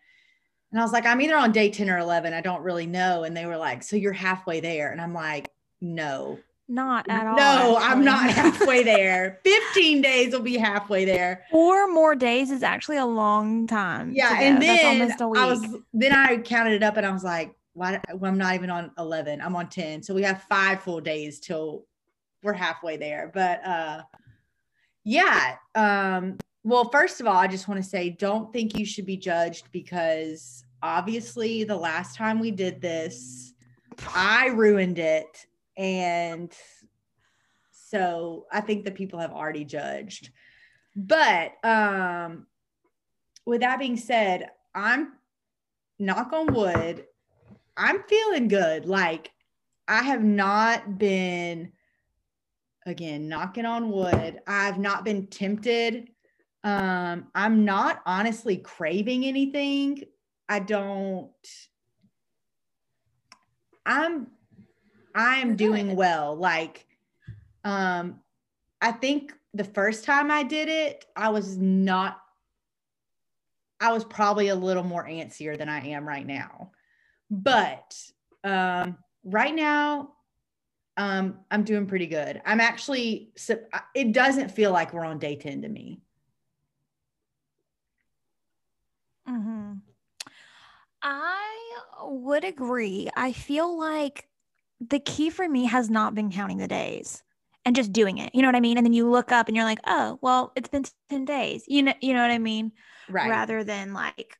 And 0.70 0.80
I 0.80 0.82
was 0.82 0.92
like 0.92 1.06
I'm 1.06 1.20
either 1.20 1.36
on 1.36 1.52
day 1.52 1.70
10 1.70 1.90
or 1.90 1.98
11, 1.98 2.32
I 2.32 2.40
don't 2.40 2.62
really 2.62 2.86
know 2.86 3.24
and 3.24 3.36
they 3.36 3.46
were 3.46 3.56
like 3.56 3.82
so 3.82 3.96
you're 3.96 4.12
halfway 4.12 4.60
there 4.60 4.90
and 4.92 5.00
I'm 5.00 5.14
like 5.14 5.50
no. 5.80 6.38
Not 6.70 7.08
at 7.08 7.26
all. 7.26 7.36
No, 7.36 7.78
actually. 7.78 7.92
I'm 7.92 8.04
not 8.04 8.30
halfway 8.30 8.82
there. 8.82 9.40
15 9.42 10.02
days 10.02 10.34
will 10.34 10.40
be 10.40 10.58
halfway 10.58 11.06
there. 11.06 11.46
Four 11.50 11.90
more 11.90 12.14
days 12.14 12.50
is 12.50 12.62
actually 12.62 12.98
a 12.98 13.06
long 13.06 13.66
time. 13.66 14.12
Yeah. 14.12 14.38
And 14.38 14.60
then 14.60 15.10
I 15.18 15.46
was, 15.46 15.66
then 15.94 16.12
I 16.12 16.36
counted 16.36 16.74
it 16.74 16.82
up 16.82 16.98
and 16.98 17.06
I 17.06 17.10
was 17.10 17.24
like, 17.24 17.54
why? 17.78 18.00
Well, 18.12 18.30
I'm 18.30 18.38
not 18.38 18.54
even 18.54 18.70
on 18.70 18.90
11. 18.98 19.40
I'm 19.40 19.56
on 19.56 19.68
10. 19.68 20.02
So 20.02 20.14
we 20.14 20.22
have 20.22 20.42
five 20.48 20.82
full 20.82 21.00
days 21.00 21.40
till 21.40 21.84
we're 22.42 22.52
halfway 22.52 22.96
there. 22.96 23.30
But 23.32 23.64
uh, 23.66 24.02
yeah. 25.04 25.56
Um, 25.74 26.36
well, 26.64 26.90
first 26.90 27.20
of 27.20 27.26
all, 27.26 27.36
I 27.36 27.46
just 27.46 27.68
want 27.68 27.82
to 27.82 27.88
say 27.88 28.10
don't 28.10 28.52
think 28.52 28.76
you 28.76 28.84
should 28.84 29.06
be 29.06 29.16
judged 29.16 29.70
because 29.72 30.64
obviously 30.82 31.64
the 31.64 31.76
last 31.76 32.16
time 32.16 32.38
we 32.38 32.50
did 32.50 32.80
this, 32.80 33.54
I 34.14 34.48
ruined 34.48 34.98
it 34.98 35.46
and 35.76 36.52
so 37.72 38.46
I 38.52 38.60
think 38.60 38.84
the 38.84 38.90
people 38.90 39.18
have 39.20 39.32
already 39.32 39.64
judged. 39.64 40.30
But 40.94 41.52
um, 41.64 42.46
with 43.46 43.60
that 43.60 43.78
being 43.78 43.96
said, 43.96 44.50
I'm 44.74 45.12
knock 45.98 46.32
on 46.32 46.52
wood, 46.52 47.06
I'm 47.78 48.02
feeling 48.02 48.48
good. 48.48 48.86
Like 48.86 49.30
I 49.86 50.02
have 50.02 50.22
not 50.22 50.98
been 50.98 51.72
again 52.84 53.28
knocking 53.28 53.64
on 53.64 53.90
wood. 53.90 54.40
I've 54.46 54.78
not 54.78 55.04
been 55.04 55.28
tempted. 55.28 56.08
Um, 56.64 57.28
I'm 57.34 57.64
not 57.64 58.02
honestly 58.04 58.56
craving 58.58 59.24
anything. 59.24 60.02
I 60.48 60.58
don't 60.58 61.30
I'm 63.88 64.26
I'm 65.14 65.56
doing 65.56 65.96
well. 65.96 66.36
Like, 66.36 66.86
um, 67.64 68.20
I 68.80 68.92
think 68.92 69.32
the 69.54 69.64
first 69.64 70.04
time 70.04 70.30
I 70.30 70.42
did 70.42 70.68
it, 70.68 71.06
I 71.16 71.30
was 71.30 71.56
not, 71.56 72.20
I 73.80 73.92
was 73.92 74.04
probably 74.04 74.48
a 74.48 74.54
little 74.54 74.84
more 74.84 75.04
antsier 75.04 75.56
than 75.58 75.68
I 75.68 75.88
am 75.88 76.06
right 76.06 76.26
now. 76.26 76.70
But 77.30 77.94
um, 78.44 78.98
right 79.24 79.54
now, 79.54 80.12
um, 80.96 81.38
I'm 81.50 81.62
doing 81.62 81.86
pretty 81.86 82.06
good. 82.06 82.42
I'm 82.44 82.60
actually, 82.60 83.30
it 83.94 84.12
doesn't 84.12 84.50
feel 84.50 84.72
like 84.72 84.92
we're 84.92 85.04
on 85.04 85.18
day 85.18 85.36
10 85.36 85.62
to 85.62 85.68
me. 85.68 86.00
Mm-hmm. 89.28 89.74
I 91.02 91.78
would 92.02 92.44
agree. 92.44 93.08
I 93.14 93.32
feel 93.32 93.78
like 93.78 94.28
the 94.80 94.98
key 94.98 95.30
for 95.30 95.48
me 95.48 95.66
has 95.66 95.90
not 95.90 96.14
been 96.14 96.32
counting 96.32 96.58
the 96.58 96.68
days 96.68 97.22
and 97.64 97.76
just 97.76 97.92
doing 97.92 98.18
it. 98.18 98.34
You 98.34 98.42
know 98.42 98.48
what 98.48 98.56
I 98.56 98.60
mean? 98.60 98.78
And 98.78 98.86
then 98.86 98.92
you 98.92 99.08
look 99.08 99.30
up 99.30 99.46
and 99.46 99.56
you're 99.56 99.64
like, 99.64 99.80
oh, 99.86 100.18
well, 100.20 100.52
it's 100.56 100.68
been 100.68 100.84
10 101.10 101.24
days. 101.24 101.64
You 101.68 101.82
know, 101.82 101.94
you 102.00 102.14
know 102.14 102.22
what 102.22 102.30
I 102.30 102.38
mean? 102.38 102.72
Right. 103.08 103.28
Rather 103.28 103.62
than 103.62 103.92
like 103.92 104.36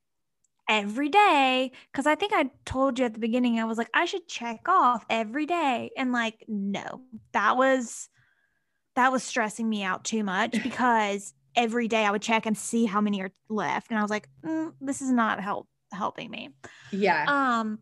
every 0.69 1.09
day. 1.09 1.73
Cause 1.95 2.07
I 2.07 2.15
think 2.15 2.33
I 2.35 2.51
told 2.65 2.99
you 2.99 3.05
at 3.05 3.15
the 3.15 3.21
beginning, 3.21 3.59
I 3.59 3.65
was 3.65 3.79
like, 3.79 3.91
I 3.95 4.05
should 4.05 4.29
check 4.29 4.69
off 4.69 5.05
every 5.09 5.47
day. 5.47 5.91
And 5.97 6.13
like, 6.13 6.45
no, 6.47 7.03
that 7.33 7.57
was 7.57 8.09
that 8.95 9.13
was 9.13 9.23
stressing 9.23 9.69
me 9.69 9.83
out 9.83 10.05
too 10.05 10.25
much 10.25 10.53
because 10.63 11.33
every 11.55 11.89
day 11.89 12.05
I 12.05 12.11
would 12.11 12.23
check 12.23 12.47
and 12.47 12.57
see 12.57 12.85
how 12.85 13.01
many 13.01 13.21
are 13.23 13.31
left. 13.49 13.91
And 13.91 13.99
I 13.99 14.03
was 14.03 14.11
like, 14.11 14.29
mm, 14.45 14.73
this 14.81 15.01
is 15.01 15.11
not 15.11 15.41
help 15.41 15.69
helping 15.93 16.31
me. 16.31 16.51
Yeah. 16.91 17.25
Um, 17.27 17.79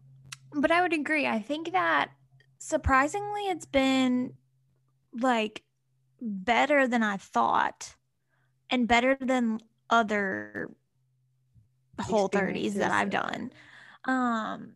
but 0.52 0.70
I 0.70 0.82
would 0.82 0.92
agree. 0.92 1.26
I 1.26 1.40
think 1.40 1.72
that 1.72 2.10
surprisingly, 2.58 3.48
it's 3.48 3.66
been 3.66 4.34
like 5.18 5.62
better 6.20 6.88
than 6.88 7.02
I 7.02 7.16
thought 7.16 7.94
and 8.70 8.88
better 8.88 9.16
than 9.20 9.60
other 9.90 10.70
whole 12.02 12.28
30s 12.28 12.74
that 12.74 12.90
I've 12.90 13.10
done. 13.10 13.52
Um, 14.04 14.72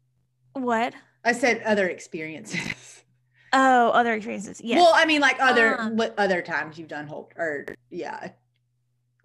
what? 0.52 0.94
I 1.24 1.32
said 1.32 1.62
other 1.64 1.88
experiences. 1.88 2.96
Oh, 3.52 3.88
other 3.88 4.14
experiences. 4.14 4.60
Yeah. 4.60 4.76
Well, 4.76 4.92
I 4.94 5.06
mean, 5.06 5.20
like 5.20 5.36
other 5.40 5.80
um, 5.80 6.00
other 6.16 6.40
times 6.40 6.78
you've 6.78 6.88
done 6.88 7.08
whole 7.08 7.32
or 7.36 7.66
yeah, 7.90 8.30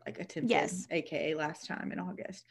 like 0.05 0.19
attempted. 0.19 0.49
Yes. 0.49 0.87
AKA 0.89 1.35
last 1.35 1.67
time 1.67 1.91
in 1.91 1.99
August. 1.99 2.45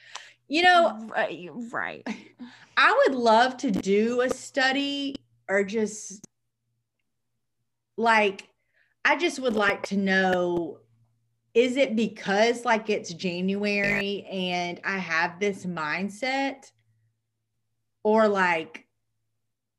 You 0.47 0.63
know, 0.63 1.09
right. 1.13 1.51
right. 1.73 2.07
I 2.77 3.05
would 3.05 3.19
love 3.19 3.57
to 3.59 3.71
do 3.71 4.21
a 4.21 4.31
study 4.31 5.17
or 5.49 5.65
just 5.65 6.25
like 7.97 8.49
I 9.05 9.17
just 9.17 9.39
would 9.41 9.55
like 9.55 9.83
to 9.85 9.97
know 9.97 10.79
is 11.55 11.77
it 11.77 11.97
because 11.97 12.65
like 12.65 12.91
it's 12.91 13.13
January 13.15 14.27
and 14.31 14.81
I 14.85 14.99
have 14.99 15.39
this 15.39 15.65
mindset 15.65 16.71
or 18.03 18.29
like 18.29 18.87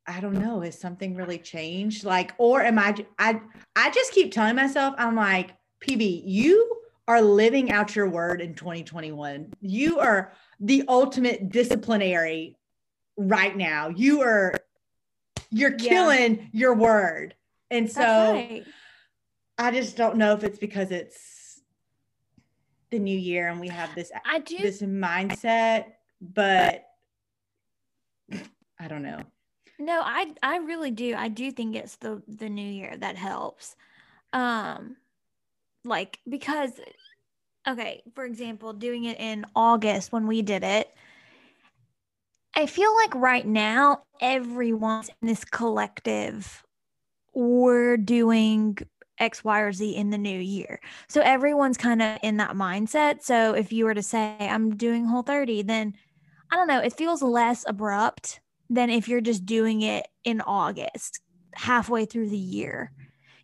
I 0.07 0.19
don't 0.19 0.39
know 0.39 0.61
is 0.61 0.79
something 0.79 1.15
really 1.15 1.37
changed 1.37 2.03
like 2.03 2.33
or 2.37 2.61
am 2.61 2.79
I 2.79 2.95
I 3.19 3.41
I 3.75 3.91
just 3.91 4.13
keep 4.13 4.31
telling 4.31 4.55
myself 4.55 4.95
I'm 4.97 5.15
like 5.15 5.55
PB 5.81 6.23
you 6.25 6.71
are 7.07 7.21
living 7.21 7.71
out 7.71 7.95
your 7.95 8.09
word 8.09 8.41
in 8.41 8.55
2021 8.55 9.53
you 9.61 9.99
are 9.99 10.31
the 10.59 10.83
ultimate 10.87 11.49
disciplinary 11.49 12.57
right 13.17 13.55
now 13.55 13.89
you 13.89 14.21
are 14.21 14.55
you're 15.55 15.71
killing 15.71 16.35
yeah. 16.35 16.45
your 16.51 16.73
word. 16.73 17.35
And 17.71 17.89
so 17.89 18.01
right. 18.01 18.65
I 19.57 19.71
just 19.71 19.95
don't 19.95 20.17
know 20.17 20.33
if 20.33 20.43
it's 20.43 20.59
because 20.59 20.91
it's 20.91 21.34
the 22.91 22.99
new 22.99 23.17
year 23.17 23.49
and 23.49 23.59
we 23.59 23.67
have 23.67 23.93
this 23.95 24.11
I 24.25 24.39
do 24.39 24.57
this 24.57 24.81
mindset, 24.81 25.85
but 26.21 26.85
I 28.79 28.87
don't 28.87 29.03
know. 29.03 29.21
No, 29.79 30.01
I 30.03 30.33
I 30.41 30.57
really 30.57 30.91
do. 30.91 31.15
I 31.15 31.27
do 31.27 31.51
think 31.51 31.75
it's 31.75 31.97
the 31.97 32.21
the 32.27 32.49
new 32.49 32.67
year 32.67 32.95
that 32.97 33.17
helps. 33.17 33.75
Um 34.33 34.97
like 35.83 36.19
because 36.27 36.71
okay, 37.67 38.03
for 38.13 38.25
example, 38.25 38.73
doing 38.73 39.05
it 39.05 39.19
in 39.19 39.45
August 39.55 40.11
when 40.11 40.27
we 40.27 40.41
did 40.41 40.63
it, 40.63 40.93
I 42.53 42.67
feel 42.67 42.93
like 42.95 43.13
right 43.15 43.45
now 43.45 44.03
everyone's 44.21 45.09
in 45.21 45.27
this 45.27 45.43
collective. 45.43 46.63
We're 47.33 47.97
doing 47.97 48.77
X, 49.19 49.43
Y, 49.43 49.59
or 49.59 49.71
Z 49.71 49.95
in 49.95 50.09
the 50.09 50.17
new 50.17 50.39
year. 50.39 50.79
So 51.07 51.21
everyone's 51.21 51.77
kind 51.77 52.01
of 52.01 52.17
in 52.21 52.37
that 52.37 52.51
mindset. 52.51 53.21
So 53.21 53.53
if 53.53 53.71
you 53.71 53.85
were 53.85 53.93
to 53.93 54.03
say, 54.03 54.35
I'm 54.39 54.75
doing 54.75 55.05
whole 55.05 55.23
30, 55.23 55.63
then 55.63 55.95
I 56.51 56.55
don't 56.55 56.67
know, 56.67 56.79
it 56.79 56.93
feels 56.93 57.21
less 57.21 57.65
abrupt 57.67 58.39
than 58.69 58.89
if 58.89 59.07
you're 59.07 59.21
just 59.21 59.45
doing 59.45 59.81
it 59.81 60.07
in 60.23 60.41
August, 60.41 61.21
halfway 61.53 62.05
through 62.05 62.29
the 62.29 62.37
year, 62.37 62.91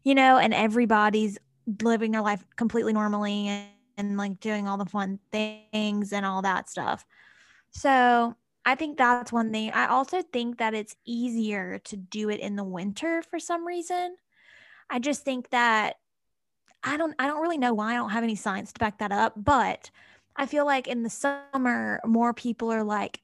you 0.03 0.15
know, 0.15 0.37
and 0.37 0.53
everybody's 0.53 1.37
living 1.81 2.11
their 2.11 2.21
life 2.21 2.43
completely 2.55 2.93
normally 2.93 3.47
and, 3.47 3.67
and 3.97 4.17
like 4.17 4.39
doing 4.39 4.67
all 4.67 4.77
the 4.77 4.85
fun 4.85 5.19
things 5.31 6.11
and 6.11 6.25
all 6.25 6.41
that 6.41 6.69
stuff. 6.69 7.05
So 7.71 8.35
I 8.65 8.75
think 8.75 8.97
that's 8.97 9.31
one 9.31 9.51
thing. 9.51 9.71
I 9.71 9.87
also 9.87 10.21
think 10.21 10.57
that 10.57 10.73
it's 10.73 10.95
easier 11.05 11.79
to 11.85 11.97
do 11.97 12.29
it 12.29 12.39
in 12.39 12.55
the 12.55 12.63
winter 12.63 13.23
for 13.29 13.39
some 13.39 13.65
reason. 13.65 14.15
I 14.91 14.99
just 14.99 15.23
think 15.23 15.49
that 15.51 15.95
I 16.83 16.97
don't 16.97 17.15
I 17.17 17.27
don't 17.27 17.41
really 17.41 17.57
know 17.57 17.73
why 17.73 17.93
I 17.93 17.95
don't 17.95 18.09
have 18.09 18.23
any 18.23 18.35
science 18.35 18.73
to 18.73 18.79
back 18.79 18.99
that 18.99 19.11
up, 19.11 19.33
but 19.37 19.89
I 20.35 20.45
feel 20.45 20.65
like 20.65 20.87
in 20.87 21.03
the 21.03 21.09
summer 21.09 22.01
more 22.05 22.33
people 22.33 22.71
are 22.71 22.83
like 22.83 23.21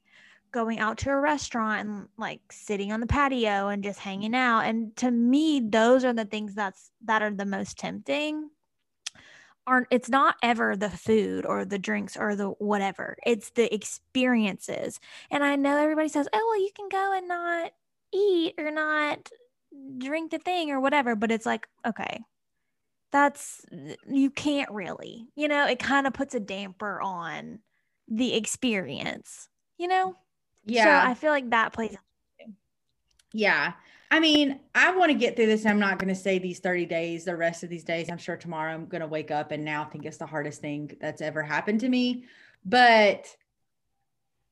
going 0.50 0.78
out 0.78 0.96
to 0.98 1.10
a 1.10 1.16
restaurant 1.16 1.86
and 1.86 2.08
like 2.16 2.40
sitting 2.50 2.90
on 2.90 3.00
the 3.00 3.06
patio 3.06 3.68
and 3.68 3.84
just 3.84 3.98
hanging 3.98 4.34
out. 4.34 4.60
And 4.60 4.96
to 4.96 5.10
me, 5.10 5.60
those 5.60 6.04
are 6.04 6.14
the 6.14 6.24
things 6.24 6.54
that's 6.54 6.90
that 7.04 7.22
are 7.22 7.30
the 7.30 7.44
most 7.44 7.78
tempting. 7.78 8.48
Aren't 9.66 9.88
it's 9.90 10.08
not 10.08 10.36
ever 10.42 10.74
the 10.74 10.88
food 10.88 11.44
or 11.44 11.66
the 11.66 11.78
drinks 11.78 12.16
or 12.16 12.34
the 12.34 12.48
whatever. 12.48 13.18
It's 13.26 13.50
the 13.50 13.72
experiences. 13.74 14.98
And 15.30 15.44
I 15.44 15.56
know 15.56 15.76
everybody 15.76 16.08
says, 16.08 16.28
"Oh, 16.32 16.38
well, 16.38 16.62
you 16.62 16.70
can 16.74 16.88
go 16.88 17.12
and 17.12 17.28
not 17.28 17.72
eat 18.10 18.54
or 18.56 18.70
not 18.70 19.28
drink 19.98 20.30
the 20.30 20.38
thing 20.38 20.70
or 20.70 20.80
whatever," 20.80 21.14
but 21.14 21.30
it's 21.30 21.46
like, 21.46 21.68
okay, 21.86 22.20
that's 23.12 23.64
you 24.08 24.30
can't 24.30 24.70
really. 24.70 25.28
You 25.34 25.48
know, 25.48 25.66
it 25.66 25.78
kind 25.78 26.06
of 26.06 26.12
puts 26.12 26.34
a 26.34 26.40
damper 26.40 27.00
on 27.00 27.60
the 28.08 28.34
experience. 28.34 29.48
You 29.78 29.88
know? 29.88 30.16
Yeah. 30.64 30.84
So 31.04 31.10
I 31.10 31.14
feel 31.14 31.30
like 31.30 31.50
that 31.50 31.72
plays. 31.72 31.96
Yeah. 33.32 33.72
I 34.10 34.20
mean, 34.20 34.58
I 34.74 34.96
want 34.96 35.12
to 35.12 35.18
get 35.18 35.36
through 35.36 35.46
this. 35.46 35.66
I'm 35.66 35.78
not 35.78 35.98
going 35.98 36.08
to 36.08 36.14
say 36.14 36.38
these 36.38 36.60
30 36.60 36.86
days, 36.86 37.24
the 37.24 37.36
rest 37.36 37.62
of 37.62 37.68
these 37.68 37.84
days. 37.84 38.08
I'm 38.08 38.18
sure 38.18 38.36
tomorrow 38.36 38.72
I'm 38.72 38.86
going 38.86 39.02
to 39.02 39.06
wake 39.06 39.30
up 39.30 39.50
and 39.50 39.64
now 39.64 39.84
think 39.84 40.06
it's 40.06 40.16
the 40.16 40.26
hardest 40.26 40.60
thing 40.60 40.90
that's 41.00 41.20
ever 41.20 41.42
happened 41.42 41.80
to 41.80 41.88
me. 41.88 42.24
But 42.64 43.26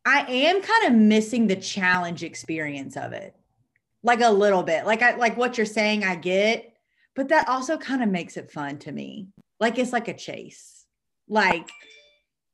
I 0.04 0.20
am 0.20 0.62
kind 0.62 0.86
of 0.86 0.92
missing 1.00 1.46
the 1.46 1.56
challenge 1.56 2.22
experience 2.22 2.96
of 2.96 3.12
it. 3.12 3.34
Like 4.06 4.20
a 4.20 4.30
little 4.30 4.62
bit. 4.62 4.86
Like 4.86 5.02
I 5.02 5.16
like 5.16 5.36
what 5.36 5.58
you're 5.58 5.66
saying, 5.66 6.04
I 6.04 6.14
get, 6.14 6.72
but 7.16 7.28
that 7.30 7.48
also 7.48 7.76
kind 7.76 8.04
of 8.04 8.08
makes 8.08 8.36
it 8.36 8.52
fun 8.52 8.78
to 8.78 8.92
me. 8.92 9.30
Like 9.58 9.78
it's 9.78 9.92
like 9.92 10.06
a 10.06 10.14
chase. 10.14 10.86
Like 11.28 11.68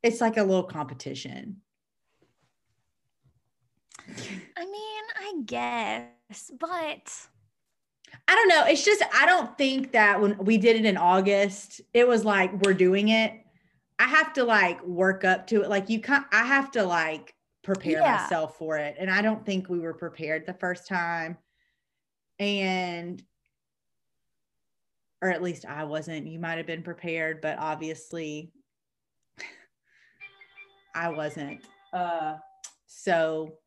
it's 0.01 0.19
like 0.19 0.37
a 0.37 0.43
little 0.43 0.63
competition. 0.63 1.57
I 4.57 4.65
mean, 4.65 5.03
I 5.15 5.33
guess, 5.45 6.51
but 6.59 7.11
I 8.27 8.35
don't 8.35 8.47
know. 8.47 8.65
It's 8.65 8.83
just 8.83 9.03
I 9.13 9.27
don't 9.27 9.55
think 9.55 9.91
that 9.91 10.19
when 10.19 10.35
we 10.39 10.57
did 10.57 10.75
it 10.75 10.85
in 10.85 10.97
August, 10.97 11.81
it 11.93 12.07
was 12.07 12.25
like 12.25 12.51
we're 12.63 12.73
doing 12.73 13.09
it. 13.09 13.33
I 13.99 14.05
have 14.07 14.33
to 14.33 14.43
like 14.43 14.83
work 14.83 15.23
up 15.23 15.45
to 15.47 15.61
it. 15.61 15.69
Like 15.69 15.91
you 15.91 16.01
can't 16.01 16.25
I 16.31 16.45
have 16.45 16.71
to 16.71 16.83
like 16.83 17.35
prepare 17.63 18.01
Yeah. 18.01 18.17
myself 18.17 18.57
for 18.57 18.77
it. 18.77 18.95
And 18.99 19.09
I 19.09 19.21
don't 19.21 19.45
think 19.45 19.69
we 19.69 19.79
were 19.79 19.93
prepared 19.93 20.45
the 20.45 20.53
first 20.53 20.87
time. 20.87 21.37
And 22.39 23.23
or 25.21 25.29
at 25.29 25.41
least 25.41 25.65
I 25.65 25.85
wasn't. 25.85 26.27
You 26.27 26.37
might 26.39 26.57
have 26.57 26.67
been 26.67 26.83
prepared, 26.83 27.39
but 27.41 27.57
obviously 27.57 28.51
I 30.95 31.09
wasn't. 31.09 31.61
Uh 31.93 32.37
so 32.85 33.57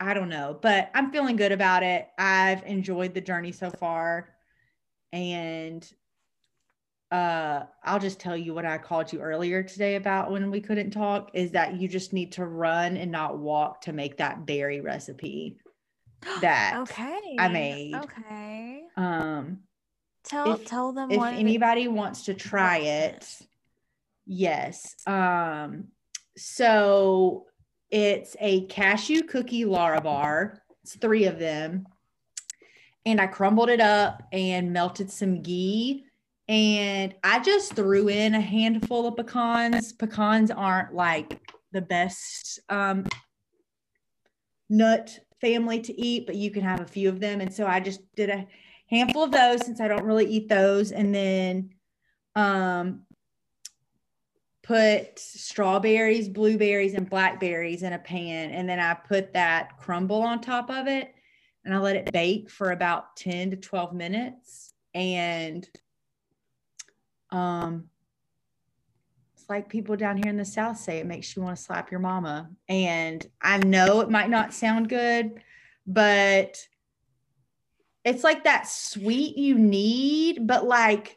I 0.00 0.14
don't 0.14 0.28
know, 0.28 0.58
but 0.60 0.90
I'm 0.94 1.10
feeling 1.10 1.36
good 1.36 1.52
about 1.52 1.82
it. 1.82 2.08
I've 2.18 2.62
enjoyed 2.64 3.14
the 3.14 3.20
journey 3.20 3.52
so 3.52 3.70
far. 3.70 4.34
And 5.12 5.90
uh 7.10 7.62
I'll 7.84 7.98
just 7.98 8.20
tell 8.20 8.36
you 8.36 8.52
what 8.52 8.66
I 8.66 8.76
called 8.78 9.12
you 9.12 9.20
earlier 9.20 9.62
today 9.62 9.94
about 9.96 10.30
when 10.30 10.50
we 10.50 10.60
couldn't 10.60 10.90
talk 10.90 11.30
is 11.32 11.52
that 11.52 11.80
you 11.80 11.88
just 11.88 12.12
need 12.12 12.32
to 12.32 12.44
run 12.44 12.96
and 12.98 13.10
not 13.10 13.38
walk 13.38 13.80
to 13.82 13.92
make 13.92 14.18
that 14.18 14.44
berry 14.46 14.80
recipe 14.80 15.56
that 16.42 16.76
okay. 16.82 17.36
I 17.38 17.48
made. 17.48 17.94
Okay. 17.94 18.82
um 18.96 19.60
Tell 20.24 20.52
If- 20.52 20.66
tell 20.66 20.92
them 20.92 21.10
if 21.10 21.16
it- 21.22 21.34
anybody 21.38 21.88
wants 21.88 22.24
to 22.26 22.34
try 22.34 22.78
it. 22.78 23.26
yes 24.26 24.94
um 25.06 25.88
so 26.36 27.46
it's 27.90 28.36
a 28.38 28.66
cashew 28.66 29.22
cookie 29.22 29.64
Larabar 29.64 30.58
it's 30.82 30.96
three 30.96 31.24
of 31.24 31.38
them 31.38 31.86
and 33.06 33.18
i 33.20 33.26
crumbled 33.26 33.70
it 33.70 33.80
up 33.80 34.22
and 34.32 34.72
melted 34.72 35.10
some 35.10 35.40
ghee 35.40 36.04
and 36.48 37.14
i 37.22 37.38
just 37.40 37.74
threw 37.74 38.08
in 38.08 38.34
a 38.34 38.40
handful 38.40 39.06
of 39.06 39.16
pecans 39.16 39.92
pecans 39.92 40.50
aren't 40.50 40.94
like 40.94 41.40
the 41.72 41.80
best 41.82 42.60
um 42.68 43.04
nut 44.68 45.18
family 45.40 45.80
to 45.80 45.98
eat 46.00 46.26
but 46.26 46.34
you 46.34 46.50
can 46.50 46.62
have 46.62 46.80
a 46.80 46.86
few 46.86 47.08
of 47.08 47.20
them 47.20 47.40
and 47.40 47.52
so 47.52 47.66
i 47.66 47.78
just 47.78 48.00
did 48.14 48.30
a 48.30 48.46
handful 48.88 49.22
of 49.22 49.30
those 49.30 49.64
since 49.64 49.80
I 49.80 49.88
don't 49.88 50.04
really 50.04 50.26
eat 50.26 50.48
those. 50.48 50.92
And 50.92 51.14
then 51.14 51.70
um, 52.34 53.02
put 54.62 55.18
strawberries, 55.18 56.28
blueberries, 56.28 56.94
and 56.94 57.08
blackberries 57.08 57.82
in 57.82 57.92
a 57.92 57.98
pan. 57.98 58.50
And 58.50 58.68
then 58.68 58.80
I 58.80 58.94
put 58.94 59.32
that 59.34 59.78
crumble 59.78 60.22
on 60.22 60.40
top 60.40 60.70
of 60.70 60.86
it 60.86 61.14
and 61.64 61.74
I 61.74 61.78
let 61.78 61.96
it 61.96 62.12
bake 62.12 62.50
for 62.50 62.72
about 62.72 63.16
10 63.16 63.50
to 63.50 63.56
12 63.56 63.94
minutes. 63.94 64.72
And 64.94 65.68
um, 67.30 67.88
it's 69.34 69.48
like 69.48 69.68
people 69.68 69.96
down 69.96 70.16
here 70.16 70.30
in 70.30 70.36
the 70.36 70.44
South 70.44 70.78
say 70.78 70.98
it 70.98 71.06
makes 71.06 71.36
you 71.36 71.42
want 71.42 71.56
to 71.56 71.62
slap 71.62 71.90
your 71.90 72.00
mama. 72.00 72.50
And 72.68 73.26
I 73.40 73.58
know 73.58 74.00
it 74.00 74.10
might 74.10 74.30
not 74.30 74.54
sound 74.54 74.88
good, 74.88 75.42
but 75.86 76.58
it's 78.04 78.24
like 78.24 78.44
that 78.44 78.68
sweet 78.68 79.36
you 79.36 79.56
need, 79.56 80.46
but 80.46 80.66
like, 80.66 81.16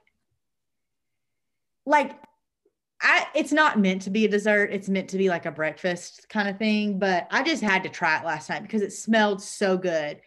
like 1.86 2.20
I 3.02 3.28
it's 3.34 3.52
not 3.52 3.80
meant 3.80 4.04
to 4.04 4.12
be 4.12 4.26
a 4.26 4.30
dessert. 4.30 4.70
It's 4.72 4.88
meant 4.88 5.10
to 5.10 5.18
be 5.18 5.30
like 5.30 5.46
a 5.46 5.52
breakfast 5.52 6.30
kind 6.30 6.48
of 6.48 6.58
thing. 6.58 7.00
But 7.00 7.28
I 7.32 7.44
just 7.44 7.64
had 7.64 7.84
to 7.84 7.90
try 7.90 8.20
it 8.20 8.26
last 8.26 8.50
night 8.50 8.62
because 8.62 8.82
it 8.82 8.94
smelled 8.94 9.42
so 9.42 9.78
good. 9.78 10.22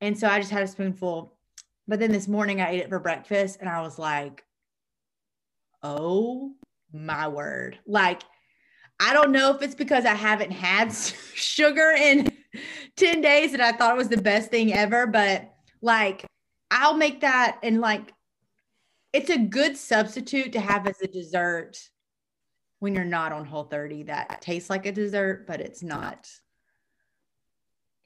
And 0.00 0.18
so 0.18 0.26
I 0.28 0.40
just 0.40 0.50
had 0.50 0.62
a 0.62 0.66
spoonful. 0.66 1.36
But 1.86 2.00
then 2.00 2.10
this 2.10 2.28
morning 2.28 2.60
I 2.60 2.70
ate 2.70 2.80
it 2.80 2.88
for 2.88 2.98
breakfast 2.98 3.58
and 3.60 3.68
I 3.68 3.82
was 3.82 3.98
like, 3.98 4.44
oh 5.82 6.52
my 6.92 7.28
word. 7.28 7.78
Like, 7.86 8.22
I 8.98 9.14
don't 9.14 9.32
know 9.32 9.54
if 9.54 9.62
it's 9.62 9.74
because 9.74 10.04
I 10.04 10.14
haven't 10.14 10.50
had 10.50 10.92
sugar 11.34 11.92
in 11.96 12.28
10 12.96 13.20
days 13.20 13.54
and 13.54 13.62
I 13.62 13.72
thought 13.72 13.94
it 13.94 13.98
was 13.98 14.08
the 14.08 14.20
best 14.20 14.50
thing 14.50 14.72
ever, 14.74 15.06
but 15.06 15.50
like 15.80 16.24
I'll 16.70 16.94
make 16.94 17.22
that 17.22 17.58
and 17.62 17.80
like 17.80 18.12
it's 19.12 19.30
a 19.30 19.38
good 19.38 19.76
substitute 19.76 20.52
to 20.52 20.60
have 20.60 20.86
as 20.86 21.00
a 21.00 21.06
dessert 21.06 21.78
when 22.78 22.94
you're 22.94 23.04
not 23.04 23.32
on 23.32 23.44
whole 23.44 23.64
30 23.64 24.04
that 24.04 24.40
tastes 24.40 24.70
like 24.70 24.86
a 24.86 24.92
dessert, 24.92 25.46
but 25.46 25.60
it's 25.60 25.82
not. 25.82 26.30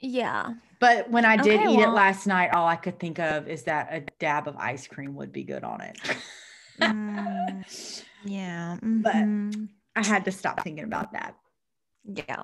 Yeah. 0.00 0.54
But 0.80 1.10
when 1.10 1.24
I 1.24 1.37
did 1.37 1.60
Okay, 1.60 1.72
eat 1.72 1.80
it 1.80 1.90
last 1.90 2.26
night, 2.26 2.52
all 2.52 2.66
I 2.66 2.76
could 2.76 2.98
think 2.98 3.18
of 3.18 3.48
is 3.48 3.64
that 3.64 3.88
a 3.90 4.00
dab 4.18 4.48
of 4.48 4.56
ice 4.56 4.87
cream 4.87 5.14
would 5.14 5.32
be 5.32 5.44
good 5.44 5.64
on 5.64 5.80
it. 5.80 5.98
Mm, 6.80 8.04
yeah. 8.24 8.78
But- 8.82 9.14
mhm. 9.14 9.68
I 9.96 10.04
had 10.04 10.24
to 10.24 10.32
stop 10.32 10.62
thinking 10.64 10.84
about 10.84 11.12
that. 11.12 11.37
yeah. 12.04 12.42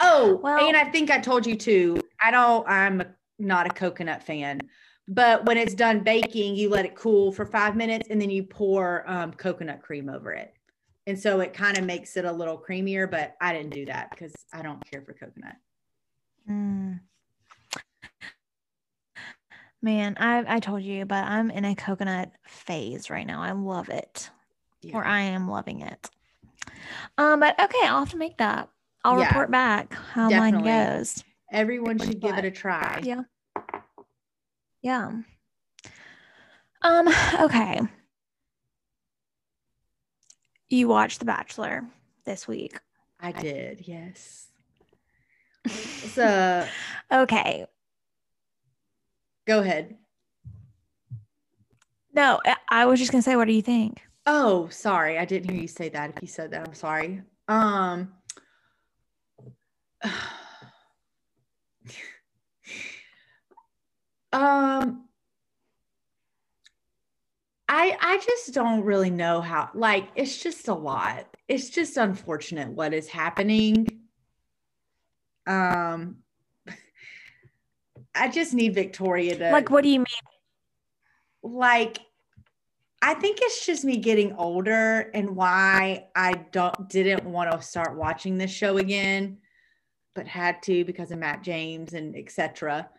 Oh, 0.00 0.40
Well- 0.42 0.66
and 0.66 0.76
I 0.76 0.90
think 0.90 1.10
I 1.10 1.18
told 1.20 1.46
you 1.46 1.54
too. 1.56 2.00
I 2.20 2.30
don't, 2.32 2.68
I'm 2.68 3.02
not 3.38 3.66
a 3.66 3.70
coconut 3.70 4.22
fan, 4.24 4.60
but 5.06 5.44
when 5.46 5.56
it's 5.56 5.74
done 5.74 6.00
baking, 6.00 6.56
you 6.56 6.68
let 6.68 6.84
it 6.84 6.96
cool 6.96 7.30
for 7.30 7.46
five 7.46 7.76
minutes 7.76 8.08
and 8.10 8.20
then 8.20 8.30
you 8.30 8.42
pour 8.42 9.08
um, 9.08 9.32
coconut 9.32 9.80
cream 9.82 10.08
over 10.08 10.32
it. 10.32 10.52
And 11.06 11.18
so 11.18 11.38
it 11.40 11.54
kind 11.54 11.78
of 11.78 11.84
makes 11.84 12.16
it 12.16 12.24
a 12.24 12.32
little 12.32 12.58
creamier, 12.58 13.08
but 13.10 13.36
I 13.40 13.52
didn't 13.52 13.70
do 13.72 13.86
that 13.86 14.10
because 14.10 14.34
I 14.52 14.60
don't 14.62 14.84
care 14.90 15.00
for 15.02 15.12
coconut. 15.14 15.54
Mm. 16.50 17.00
Man, 19.80 20.16
I 20.18 20.56
I 20.56 20.60
told 20.60 20.82
you, 20.82 21.04
but 21.04 21.24
I'm 21.24 21.50
in 21.50 21.64
a 21.64 21.74
coconut 21.74 22.32
phase 22.46 23.10
right 23.10 23.26
now. 23.26 23.42
I 23.42 23.52
love 23.52 23.88
it. 23.88 24.30
Or 24.92 25.04
I 25.04 25.20
am 25.20 25.48
loving 25.48 25.82
it. 25.82 26.10
Um, 27.16 27.40
but 27.40 27.60
okay, 27.60 27.86
I'll 27.86 28.00
have 28.00 28.10
to 28.10 28.16
make 28.16 28.38
that. 28.38 28.68
I'll 29.04 29.18
Yeah, 29.18 29.28
report 29.28 29.50
back 29.50 29.92
how 29.94 30.28
definitely. 30.30 30.70
mine 30.70 30.86
goes. 30.96 31.24
Everyone 31.52 31.98
should 31.98 32.20
give 32.20 32.36
it 32.38 32.44
a 32.44 32.50
try. 32.50 33.00
Yeah. 33.02 33.22
Yeah. 34.82 35.12
Um, 36.82 37.08
okay. 37.40 37.80
You 40.68 40.88
watched 40.88 41.18
The 41.20 41.24
Bachelor 41.24 41.86
this 42.24 42.46
week. 42.46 42.78
I 43.20 43.32
did, 43.32 43.86
yes. 43.86 44.48
So 45.68 46.66
Okay. 47.12 47.66
Go 49.48 49.60
ahead. 49.60 49.96
No, 52.12 52.40
I- 52.68 52.84
was 52.86 53.00
just 53.00 53.10
gonna 53.10 53.22
say, 53.22 53.34
what 53.34 53.46
do 53.46 53.54
you 53.54 53.62
think? 53.62 54.02
Oh, 54.26 54.68
sorry. 54.68 55.18
I 55.18 55.24
didn't 55.24 55.50
hear 55.50 55.60
you 55.60 55.66
say 55.68 55.88
that. 55.88 56.10
If 56.14 56.22
you 56.22 56.28
said 56.28 56.50
that, 56.50 56.68
I'm 56.68 56.74
sorry. 56.74 57.22
Um 57.48 58.12
Um 64.30 65.04
I 67.70 67.96
I 68.00 68.18
just 68.24 68.52
don't 68.52 68.82
really 68.84 69.10
know 69.10 69.40
how 69.40 69.70
like 69.74 70.08
it's 70.14 70.42
just 70.42 70.68
a 70.68 70.74
lot. 70.74 71.26
It's 71.48 71.70
just 71.70 71.96
unfortunate 71.96 72.68
what 72.68 72.92
is 72.92 73.08
happening. 73.08 73.86
Um, 75.46 76.16
I 78.18 78.28
just 78.28 78.54
need 78.54 78.74
Victoria 78.74 79.36
to 79.36 79.52
Like, 79.52 79.70
what 79.70 79.82
do 79.82 79.90
you 79.90 80.00
mean? 80.00 80.06
like 81.42 81.98
I 83.00 83.14
think 83.14 83.38
it's 83.40 83.64
just 83.64 83.84
me 83.84 83.98
getting 83.98 84.32
older 84.34 85.10
and 85.14 85.36
why 85.36 86.06
I 86.16 86.32
don't 86.50 86.88
didn't 86.88 87.24
want 87.24 87.52
to 87.52 87.62
start 87.62 87.96
watching 87.96 88.38
this 88.38 88.50
show 88.50 88.78
again, 88.78 89.38
but 90.14 90.26
had 90.26 90.62
to 90.64 90.84
because 90.84 91.12
of 91.12 91.18
Matt 91.18 91.42
James 91.42 91.92
and 91.92 92.16
etc. 92.16 92.90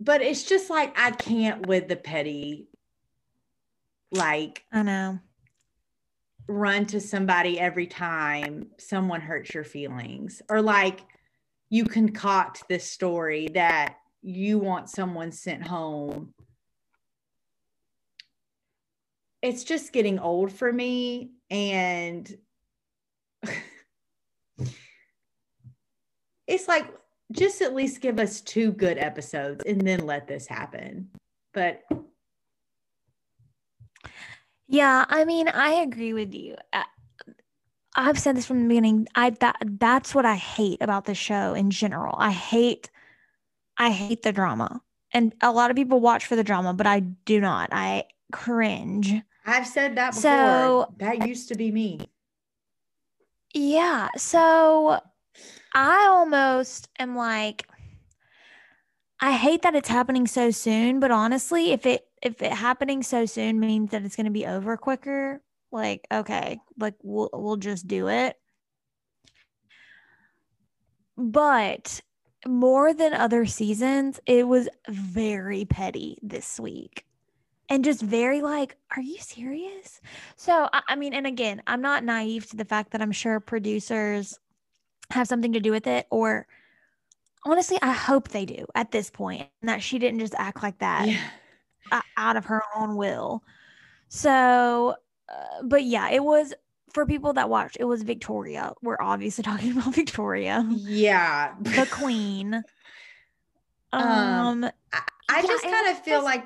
But 0.00 0.20
it's 0.20 0.44
just 0.44 0.68
like 0.68 0.96
I 0.98 1.12
can't 1.12 1.66
with 1.66 1.88
the 1.88 1.96
petty 1.96 2.68
like 4.12 4.64
I 4.70 4.82
know. 4.82 5.18
run 6.46 6.84
to 6.86 7.00
somebody 7.00 7.58
every 7.58 7.86
time 7.86 8.68
someone 8.78 9.22
hurts 9.22 9.54
your 9.54 9.64
feelings 9.64 10.42
or 10.50 10.60
like 10.60 11.00
you 11.70 11.84
concoct 11.84 12.64
this 12.68 12.90
story 12.90 13.48
that 13.54 13.96
you 14.22 14.58
want 14.58 14.88
someone 14.88 15.32
sent 15.32 15.66
home 15.66 16.32
it's 19.40 19.62
just 19.64 19.92
getting 19.92 20.18
old 20.18 20.52
for 20.52 20.72
me 20.72 21.30
and 21.50 22.36
it's 26.46 26.66
like 26.66 26.92
just 27.32 27.60
at 27.62 27.74
least 27.74 28.00
give 28.00 28.18
us 28.18 28.40
two 28.40 28.72
good 28.72 28.98
episodes 28.98 29.62
and 29.66 29.80
then 29.80 30.04
let 30.06 30.26
this 30.26 30.46
happen 30.46 31.08
but 31.54 31.82
Yeah, 34.68 35.06
I 35.08 35.24
mean, 35.24 35.48
I 35.48 35.80
agree 35.80 36.12
with 36.12 36.34
you. 36.34 36.54
I've 37.98 38.18
said 38.18 38.36
this 38.36 38.46
from 38.46 38.62
the 38.62 38.68
beginning. 38.68 39.08
I 39.16 39.30
that 39.30 39.56
that's 39.80 40.14
what 40.14 40.24
I 40.24 40.36
hate 40.36 40.80
about 40.80 41.04
the 41.04 41.14
show 41.16 41.52
in 41.54 41.70
general. 41.70 42.14
I 42.16 42.30
hate 42.30 42.90
I 43.76 43.90
hate 43.90 44.22
the 44.22 44.32
drama. 44.32 44.82
And 45.12 45.34
a 45.42 45.50
lot 45.50 45.70
of 45.70 45.76
people 45.76 46.00
watch 46.00 46.26
for 46.26 46.36
the 46.36 46.44
drama, 46.44 46.74
but 46.74 46.86
I 46.86 47.00
do 47.00 47.40
not. 47.40 47.70
I 47.72 48.04
cringe. 48.30 49.14
i've 49.46 49.66
said 49.66 49.96
that 49.96 50.10
before 50.10 50.20
So- 50.22 50.94
that 50.98 51.26
used 51.26 51.48
to 51.48 51.54
be 51.56 51.72
me 51.72 52.08
Yeah, 53.54 54.08
so 54.16 55.00
I 55.74 56.06
almost 56.08 56.88
am 56.98 57.16
like 57.16 57.66
I 59.20 59.32
hate 59.32 59.62
that 59.62 59.74
it's 59.74 59.88
happening 59.88 60.28
so 60.28 60.50
soon, 60.52 61.00
but 61.00 61.10
honestly, 61.10 61.72
if 61.72 61.84
it 61.86 62.06
if 62.22 62.40
it 62.42 62.52
happening 62.52 63.02
so 63.02 63.26
soon 63.26 63.58
means 63.58 63.90
that 63.90 64.04
it's 64.04 64.14
going 64.14 64.26
to 64.26 64.30
be 64.32 64.46
over 64.46 64.76
quicker, 64.76 65.40
like 65.70 66.06
okay, 66.12 66.60
like 66.78 66.94
we'll 67.02 67.30
we'll 67.32 67.56
just 67.56 67.86
do 67.86 68.08
it. 68.08 68.36
But 71.16 72.00
more 72.46 72.94
than 72.94 73.12
other 73.12 73.46
seasons, 73.46 74.20
it 74.26 74.46
was 74.46 74.68
very 74.88 75.64
petty 75.64 76.18
this 76.22 76.60
week. 76.60 77.04
And 77.70 77.84
just 77.84 78.00
very 78.00 78.40
like, 78.40 78.76
are 78.96 79.02
you 79.02 79.18
serious? 79.18 80.00
So, 80.36 80.70
I, 80.72 80.80
I 80.88 80.96
mean, 80.96 81.12
and 81.12 81.26
again, 81.26 81.60
I'm 81.66 81.82
not 81.82 82.02
naive 82.02 82.48
to 82.50 82.56
the 82.56 82.64
fact 82.64 82.92
that 82.92 83.02
I'm 83.02 83.12
sure 83.12 83.40
producers 83.40 84.38
have 85.10 85.28
something 85.28 85.52
to 85.52 85.60
do 85.60 85.70
with 85.70 85.86
it, 85.86 86.06
or 86.10 86.46
honestly, 87.44 87.76
I 87.82 87.92
hope 87.92 88.28
they 88.28 88.46
do 88.46 88.64
at 88.74 88.90
this 88.90 89.10
point, 89.10 89.48
and 89.60 89.68
that 89.68 89.82
she 89.82 89.98
didn't 89.98 90.20
just 90.20 90.34
act 90.38 90.62
like 90.62 90.78
that 90.78 91.08
yeah 91.08 91.20
out 92.16 92.36
of 92.36 92.46
her 92.46 92.62
own 92.76 92.96
will. 92.96 93.42
So, 94.08 94.96
uh, 95.28 95.62
but 95.64 95.84
yeah, 95.84 96.10
it 96.10 96.22
was 96.24 96.54
for 96.94 97.04
people 97.06 97.32
that 97.34 97.50
watched, 97.50 97.76
it 97.78 97.84
was 97.84 98.02
Victoria. 98.02 98.72
We're 98.82 99.00
obviously 99.00 99.44
talking 99.50 99.72
about 99.76 99.94
Victoria, 99.94 100.66
yeah 100.70 101.54
the 101.60 101.86
queen. 101.90 102.62
Um, 103.90 104.02
Um, 104.02 104.64
I, 104.92 105.00
I 105.30 105.36
Yeah, 105.40 105.46
just 105.46 105.64
kind 105.64 105.88
of 105.88 105.98
feel 106.04 106.16
just- 106.18 106.24
like 106.26 106.44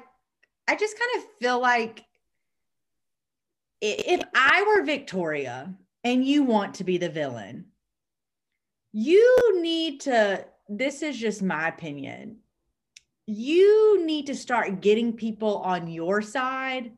I 0.69 0.77
just 0.77 0.97
kind 0.97 1.11
of 1.25 1.31
feel 1.41 1.61
like 1.61 2.05
if 3.81 4.21
I 4.35 4.63
were 4.63 4.85
Victoria 4.85 5.75
and 6.05 6.25
you 6.25 6.45
want 6.45 6.75
to 6.77 6.85
be 6.85 6.99
the 6.99 7.09
villain, 7.09 7.67
you 8.93 9.61
need 9.61 10.01
to 10.03 10.45
this 10.69 11.03
is 11.03 11.19
just 11.19 11.43
my 11.43 11.67
opinion. 11.69 12.37
You 13.27 14.05
need 14.07 14.27
to 14.29 14.35
start 14.37 14.81
getting 14.81 15.13
people 15.13 15.59
on 15.59 15.89
your 15.89 16.23
side 16.23 16.93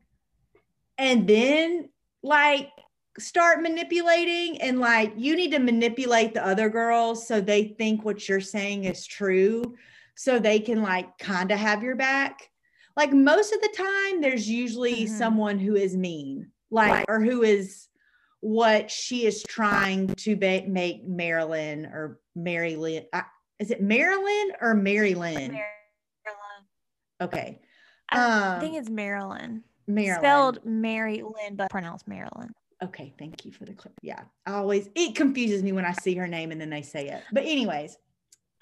and 0.97 1.27
then 1.27 1.89
like 2.23 2.69
start 3.17 3.61
manipulating 3.61 4.61
and 4.61 4.79
like 4.79 5.13
you 5.15 5.35
need 5.35 5.51
to 5.51 5.59
manipulate 5.59 6.33
the 6.33 6.45
other 6.45 6.69
girls 6.69 7.27
so 7.27 7.39
they 7.39 7.63
think 7.77 8.03
what 8.03 8.27
you're 8.27 8.41
saying 8.41 8.83
is 8.83 9.05
true 9.05 9.75
so 10.15 10.37
they 10.39 10.59
can 10.59 10.81
like 10.81 11.17
kind 11.17 11.51
of 11.51 11.59
have 11.59 11.83
your 11.83 11.95
back. 11.95 12.49
Like 12.97 13.11
most 13.11 13.51
of 13.53 13.59
the 13.61 13.73
time, 13.75 14.21
there's 14.21 14.49
usually 14.49 15.03
Mhm. 15.05 15.09
someone 15.09 15.59
who 15.59 15.75
is 15.75 15.97
mean, 15.97 16.51
like, 16.71 17.03
or 17.09 17.19
who 17.19 17.43
is 17.43 17.89
what 18.39 18.89
she 18.89 19.25
is 19.25 19.43
trying 19.43 20.07
to 20.07 20.37
ba- 20.37 20.63
make 20.67 21.03
Marilyn 21.05 21.85
or 21.87 22.21
Mary 22.35 22.77
Lynn. 22.77 23.03
Uh, 23.11 23.23
is 23.59 23.71
it 23.71 23.81
Marilyn 23.81 24.51
or 24.61 24.73
Mary 24.73 25.13
Lynn? 25.15 25.51
Marilyn. 25.51 26.63
Okay. 27.19 27.61
I 28.09 28.53
Um, 28.55 28.61
think 28.61 28.77
it's 28.77 28.89
Marilyn. 28.89 29.63
Marilyn. 29.87 30.21
Spelled 30.21 30.59
Mary 30.65 31.21
Lynn, 31.23 31.55
but 31.55 31.69
pronounced 31.69 32.07
Marilyn. 32.07 32.53
Okay, 32.83 33.13
thank 33.17 33.45
you 33.45 33.51
for 33.51 33.65
the 33.65 33.73
clip. 33.73 33.93
Yeah, 34.01 34.23
I 34.45 34.53
always 34.53 34.89
it 34.95 35.15
confuses 35.15 35.63
me 35.63 35.71
when 35.71 35.85
I 35.85 35.93
see 35.93 36.15
her 36.15 36.27
name 36.27 36.51
and 36.51 36.59
then 36.59 36.69
they 36.69 36.81
say 36.81 37.07
it. 37.07 37.23
But 37.31 37.43
anyways, 37.43 37.97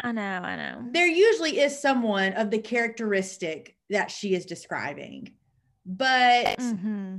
I 0.01 0.11
know, 0.11 0.21
I 0.21 0.55
know. 0.55 0.85
there 0.91 1.07
usually 1.07 1.59
is 1.59 1.79
someone 1.79 2.33
of 2.33 2.51
the 2.51 2.59
characteristic 2.59 3.75
that 3.89 4.11
she 4.11 4.35
is 4.35 4.45
describing, 4.45 5.33
but 5.85 6.61
hmm 6.61 7.17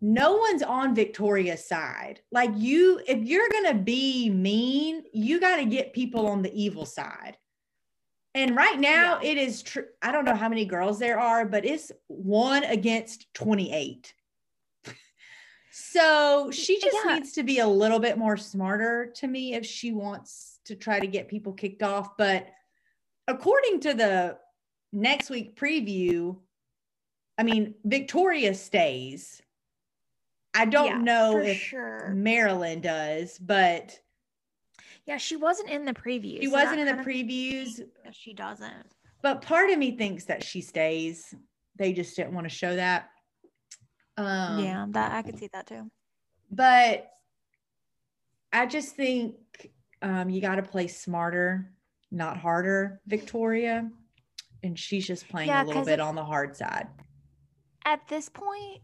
no 0.00 0.36
one's 0.36 0.62
on 0.62 0.94
Victoria's 0.94 1.66
side. 1.66 2.20
Like 2.30 2.50
you, 2.54 3.00
if 3.08 3.18
you're 3.18 3.48
gonna 3.48 3.74
be 3.74 4.30
mean, 4.30 5.02
you 5.12 5.40
got 5.40 5.56
to 5.56 5.64
get 5.64 5.92
people 5.92 6.28
on 6.28 6.42
the 6.42 6.52
evil 6.54 6.86
side. 6.86 7.36
And 8.38 8.54
right 8.54 8.78
now, 8.78 9.18
Yeah. 9.20 9.30
it 9.32 9.36
is 9.36 9.62
true. 9.64 9.86
I 10.00 10.12
don't 10.12 10.24
know 10.24 10.36
how 10.36 10.48
many 10.48 10.64
girls 10.64 11.00
there 11.00 11.18
are, 11.18 11.44
but 11.44 11.64
it's 11.64 11.90
one 12.06 12.62
against 12.62 13.32
28. 13.34 14.14
so 15.72 16.50
she 16.52 16.80
just 16.80 16.96
Yeah. 17.04 17.14
needs 17.14 17.32
to 17.32 17.42
be 17.42 17.58
a 17.58 17.66
little 17.66 17.98
bit 17.98 18.16
more 18.16 18.36
smarter 18.36 19.06
to 19.16 19.26
me 19.26 19.54
if 19.54 19.66
she 19.66 19.92
wants 19.92 20.60
to 20.66 20.76
try 20.76 21.00
to 21.00 21.06
get 21.06 21.26
people 21.28 21.52
kicked 21.52 21.82
off. 21.82 22.16
But 22.16 22.48
according 23.26 23.80
to 23.80 23.94
the 23.94 24.38
next 24.92 25.30
week 25.30 25.56
preview, 25.56 26.40
I 27.38 27.42
mean, 27.42 27.74
Victoria 27.84 28.54
stays. 28.54 29.42
I 30.54 30.64
don't 30.64 30.86
Yeah, 30.86 30.98
know 30.98 31.38
if 31.38 31.58
sure. 31.58 32.10
Marilyn 32.14 32.80
does, 32.80 33.38
but 33.38 34.00
Yeah, 35.08 35.16
she 35.16 35.36
wasn't 35.36 35.70
in 35.70 35.86
the 35.86 35.94
previews. 35.94 36.42
she 36.42 36.48
wasn't 36.48 36.80
in 36.80 36.86
the 36.86 37.02
previews. 37.02 37.80
She 38.12 38.34
doesn't. 38.34 38.92
But 39.22 39.40
part 39.40 39.70
of 39.70 39.78
me 39.78 39.96
thinks 39.96 40.24
that 40.24 40.44
she 40.44 40.60
stays. 40.60 41.34
They 41.76 41.94
just 41.94 42.14
didn't 42.14 42.34
want 42.34 42.44
to 42.44 42.54
show 42.54 42.76
that. 42.76 43.08
Um, 44.18 44.62
yeah, 44.62 44.84
that 44.90 45.12
I 45.12 45.22
could 45.22 45.38
see 45.38 45.48
that 45.54 45.66
too. 45.66 45.90
But 46.50 47.08
I 48.52 48.66
just 48.66 48.96
think 48.96 49.36
um, 50.02 50.28
you 50.28 50.42
got 50.42 50.56
to 50.56 50.62
play 50.62 50.88
smarter, 50.88 51.72
not 52.10 52.36
harder, 52.36 53.00
Victoria. 53.06 53.90
And 54.62 54.78
she's 54.78 55.06
just 55.06 55.26
playing 55.28 55.48
Yeah, 55.48 55.64
a 55.64 55.64
little 55.64 55.86
bit 55.86 56.00
if- 56.00 56.04
on 56.04 56.16
the 56.16 56.24
hard 56.24 56.54
side. 56.54 56.86
At 57.86 58.06
this 58.08 58.28
point, 58.28 58.82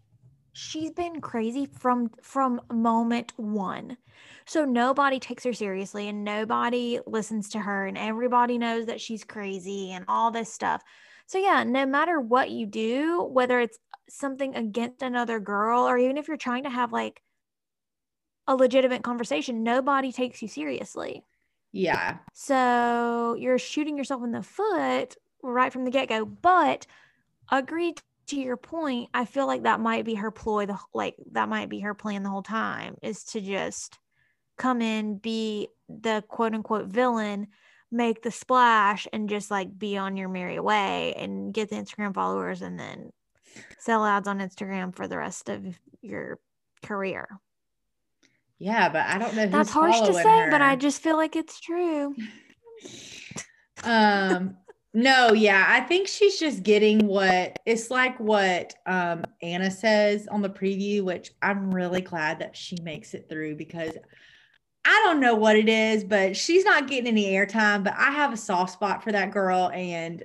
she's 0.54 0.92
been 0.92 1.20
crazy 1.20 1.66
from 1.66 2.10
from 2.22 2.60
moment 2.72 3.32
one. 3.36 3.98
So 4.46 4.64
nobody 4.64 5.18
takes 5.18 5.44
her 5.44 5.52
seriously 5.52 6.08
and 6.08 6.24
nobody 6.24 7.00
listens 7.06 7.50
to 7.50 7.58
her 7.58 7.86
and 7.86 7.98
everybody 7.98 8.56
knows 8.56 8.86
that 8.86 9.00
she's 9.00 9.24
crazy 9.24 9.92
and 9.92 10.04
all 10.08 10.30
this 10.30 10.52
stuff. 10.52 10.82
So 11.26 11.38
yeah, 11.38 11.64
no 11.64 11.84
matter 11.84 12.20
what 12.20 12.50
you 12.50 12.66
do, 12.66 13.22
whether 13.22 13.58
it's 13.60 13.78
something 14.08 14.54
against 14.54 15.02
another 15.02 15.40
girl 15.40 15.82
or 15.82 15.98
even 15.98 16.16
if 16.16 16.28
you're 16.28 16.36
trying 16.36 16.64
to 16.64 16.70
have 16.70 16.92
like 16.92 17.20
a 18.46 18.54
legitimate 18.54 19.02
conversation, 19.02 19.64
nobody 19.64 20.12
takes 20.12 20.40
you 20.40 20.48
seriously. 20.48 21.24
Yeah. 21.72 22.18
So 22.32 23.36
you're 23.38 23.58
shooting 23.58 23.98
yourself 23.98 24.22
in 24.22 24.30
the 24.30 24.42
foot 24.42 25.16
right 25.42 25.72
from 25.72 25.84
the 25.84 25.90
get 25.90 26.08
go. 26.08 26.24
But 26.24 26.86
agreed 27.50 28.00
to 28.28 28.36
your 28.36 28.56
point, 28.56 29.10
I 29.12 29.24
feel 29.24 29.46
like 29.46 29.64
that 29.64 29.80
might 29.80 30.04
be 30.04 30.14
her 30.14 30.30
ploy. 30.30 30.66
The 30.66 30.78
like 30.92 31.16
that 31.32 31.48
might 31.48 31.68
be 31.68 31.80
her 31.80 31.94
plan 31.94 32.22
the 32.22 32.30
whole 32.30 32.42
time 32.42 32.96
is 33.02 33.24
to 33.24 33.40
just 33.40 33.98
come 34.56 34.82
in, 34.82 35.18
be 35.18 35.68
the 35.88 36.24
quote 36.28 36.54
unquote 36.54 36.86
villain, 36.86 37.48
make 37.90 38.22
the 38.22 38.30
splash, 38.30 39.06
and 39.12 39.28
just 39.28 39.50
like 39.50 39.76
be 39.76 39.96
on 39.96 40.16
your 40.16 40.28
merry 40.28 40.60
way 40.60 41.14
and 41.14 41.52
get 41.52 41.70
the 41.70 41.76
Instagram 41.76 42.14
followers, 42.14 42.62
and 42.62 42.78
then 42.78 43.10
sell 43.78 44.04
ads 44.04 44.28
on 44.28 44.40
Instagram 44.40 44.94
for 44.94 45.06
the 45.06 45.18
rest 45.18 45.48
of 45.48 45.78
your 46.02 46.38
career. 46.82 47.28
Yeah, 48.58 48.88
but 48.88 49.06
I 49.06 49.18
don't 49.18 49.34
know. 49.34 49.46
That's 49.46 49.70
harsh 49.70 50.00
to 50.00 50.14
say, 50.14 50.22
her. 50.22 50.50
but 50.50 50.62
I 50.62 50.76
just 50.76 51.02
feel 51.02 51.16
like 51.16 51.36
it's 51.36 51.60
true. 51.60 52.14
um, 53.84 54.56
no, 54.94 55.32
yeah, 55.32 55.66
I 55.68 55.80
think 55.80 56.06
she's 56.06 56.38
just 56.38 56.62
getting 56.62 57.06
what 57.06 57.58
it's 57.66 57.90
like 57.90 58.18
what 58.20 58.74
um 58.86 59.24
Anna 59.42 59.70
says 59.70 60.28
on 60.28 60.40
the 60.40 60.48
preview, 60.48 61.02
which 61.02 61.32
I'm 61.42 61.74
really 61.74 62.00
glad 62.00 62.38
that 62.38 62.56
she 62.56 62.76
makes 62.80 63.12
it 63.12 63.28
through 63.28 63.56
because 63.56 63.92
I 64.84 65.02
don't 65.04 65.18
know 65.18 65.34
what 65.34 65.56
it 65.56 65.68
is, 65.68 66.04
but 66.04 66.36
she's 66.36 66.64
not 66.64 66.86
getting 66.86 67.08
any 67.08 67.32
airtime. 67.32 67.82
But 67.82 67.94
I 67.96 68.12
have 68.12 68.32
a 68.32 68.36
soft 68.36 68.74
spot 68.74 69.02
for 69.02 69.10
that 69.10 69.32
girl, 69.32 69.70
and 69.74 70.22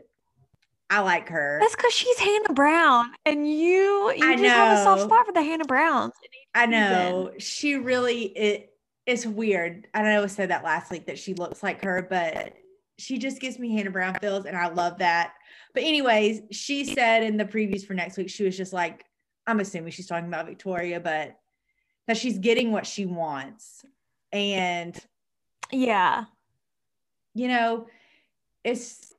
I 0.92 1.00
like 1.00 1.30
her. 1.30 1.58
That's 1.60 1.76
because 1.76 1.94
she's 1.94 2.20
Hannah 2.20 2.54
Brown, 2.54 3.08
and 3.26 3.52
you 3.52 4.14
you 4.16 4.24
I 4.24 4.34
just 4.34 4.44
know. 4.44 4.50
have 4.50 4.78
a 4.78 4.84
soft 4.84 5.02
spot 5.02 5.26
for 5.26 5.32
the 5.32 5.42
Hannah 5.42 5.66
Browns. 5.66 6.14
I 6.54 6.68
know 6.68 7.32
she 7.40 7.76
really 7.76 8.26
it. 8.38 8.74
It's 9.08 9.26
weird. 9.26 9.88
I 9.96 10.04
know 10.04 10.22
I 10.22 10.28
said 10.28 10.52
that 10.52 10.64
last 10.64 10.92
week 10.92 11.08
that 11.08 11.18
she 11.18 11.34
looks 11.34 11.64
like 11.64 11.84
her, 11.84 12.06
but 12.08 12.54
she 13.00 13.18
just 13.18 13.40
gives 13.40 13.58
me 13.58 13.74
Hannah 13.76 13.92
Brown 13.92 14.16
feels, 14.20 14.46
and 14.46 14.58
I 14.58 14.68
love 14.68 15.00
that. 15.00 15.34
But 15.74 15.84
anyways, 15.84 16.42
she 16.52 16.84
said 16.84 17.24
in 17.24 17.38
the 17.38 17.46
previews 17.46 17.86
for 17.86 17.94
next 17.94 18.18
week, 18.18 18.30
she 18.30 18.44
was 18.44 18.58
just 18.58 18.74
like, 18.74 19.06
I'm 19.48 19.60
assuming 19.60 19.92
she's 19.92 20.08
talking 20.08 20.28
about 20.28 20.46
Victoria, 20.46 21.00
but 21.00 21.38
that 22.08 22.18
she's 22.18 22.38
getting 22.38 22.72
what 22.72 22.86
she 22.86 23.06
wants. 23.06 23.86
And 24.32 24.98
yeah, 25.72 26.26
you 27.34 27.48
know, 27.48 27.88
it's 28.64 29.14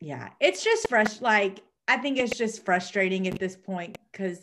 yeah, 0.00 0.30
it's 0.40 0.62
just 0.62 0.88
fresh. 0.88 1.20
Like, 1.20 1.62
I 1.88 1.96
think 1.96 2.18
it's 2.18 2.36
just 2.36 2.64
frustrating 2.64 3.26
at 3.28 3.38
this 3.38 3.56
point 3.56 3.98
because 4.10 4.40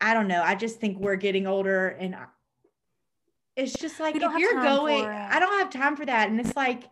I 0.00 0.14
don't 0.14 0.28
know. 0.28 0.42
I 0.42 0.54
just 0.54 0.80
think 0.80 0.98
we're 0.98 1.16
getting 1.16 1.46
older 1.46 1.88
and 1.88 2.16
it's 3.56 3.74
just 3.74 4.00
like 4.00 4.16
if 4.16 4.22
you're 4.38 4.62
going, 4.62 5.04
I 5.04 5.38
don't 5.38 5.58
have 5.58 5.70
time 5.70 5.96
for 5.96 6.06
that. 6.06 6.30
And 6.30 6.40
it's 6.40 6.56
like 6.56 6.84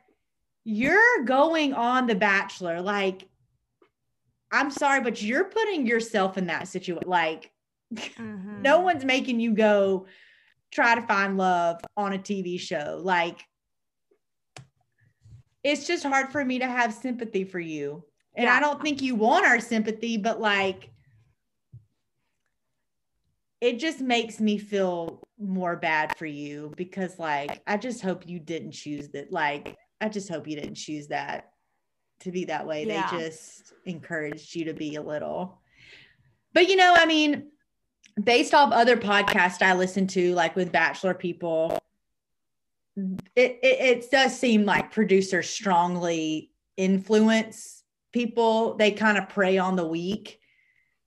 you're 0.64 1.24
going 1.24 1.72
on 1.72 2.06
The 2.06 2.14
Bachelor. 2.14 2.80
Like, 2.80 3.28
I'm 4.52 4.70
sorry, 4.70 5.00
but 5.00 5.22
you're 5.22 5.44
putting 5.44 5.86
yourself 5.86 6.36
in 6.36 6.46
that 6.46 6.68
situation. 6.68 7.08
Like, 7.08 7.50
mm-hmm. 7.94 8.62
no 8.62 8.80
one's 8.80 9.04
making 9.04 9.40
you 9.40 9.54
go 9.54 10.06
try 10.70 10.94
to 10.94 11.02
find 11.02 11.36
love 11.36 11.80
on 11.96 12.12
a 12.12 12.18
TV 12.18 12.60
show. 12.60 13.00
Like, 13.02 13.44
it's 15.64 15.86
just 15.86 16.04
hard 16.04 16.30
for 16.30 16.44
me 16.44 16.58
to 16.58 16.66
have 16.66 16.92
sympathy 16.92 17.44
for 17.44 17.60
you. 17.60 18.04
And 18.34 18.44
yeah. 18.44 18.54
I 18.54 18.60
don't 18.60 18.80
think 18.80 19.02
you 19.02 19.14
want 19.14 19.46
our 19.46 19.60
sympathy, 19.60 20.16
but 20.16 20.40
like, 20.40 20.90
it 23.60 23.78
just 23.78 24.00
makes 24.00 24.40
me 24.40 24.56
feel 24.56 25.22
more 25.40 25.76
bad 25.76 26.16
for 26.16 26.26
you 26.26 26.72
because 26.76 27.18
like 27.18 27.62
I 27.66 27.76
just 27.76 28.02
hope 28.02 28.28
you 28.28 28.38
didn't 28.38 28.72
choose 28.72 29.08
that 29.10 29.32
like 29.32 29.76
I 30.00 30.08
just 30.08 30.28
hope 30.28 30.46
you 30.46 30.56
didn't 30.56 30.74
choose 30.74 31.08
that 31.08 31.52
to 32.20 32.30
be 32.30 32.44
that 32.46 32.66
way. 32.66 32.84
Yeah. 32.86 33.10
They 33.10 33.18
just 33.18 33.72
encouraged 33.86 34.54
you 34.54 34.66
to 34.66 34.74
be 34.74 34.96
a 34.96 35.02
little. 35.02 35.60
But 36.52 36.68
you 36.68 36.76
know, 36.76 36.94
I 36.96 37.06
mean, 37.06 37.48
based 38.22 38.54
off 38.54 38.72
other 38.72 38.96
podcasts 38.96 39.62
I 39.62 39.74
listen 39.74 40.06
to 40.08 40.34
like 40.34 40.56
with 40.56 40.72
bachelor 40.72 41.14
people, 41.14 41.78
it, 42.96 43.58
it, 43.62 43.80
it 44.02 44.10
does 44.10 44.38
seem 44.38 44.64
like 44.64 44.92
producers 44.92 45.48
strongly 45.48 46.50
influence 46.76 47.82
people. 48.12 48.74
They 48.74 48.90
kind 48.90 49.16
of 49.16 49.28
prey 49.28 49.58
on 49.58 49.76
the 49.76 49.86
weak. 49.86 50.38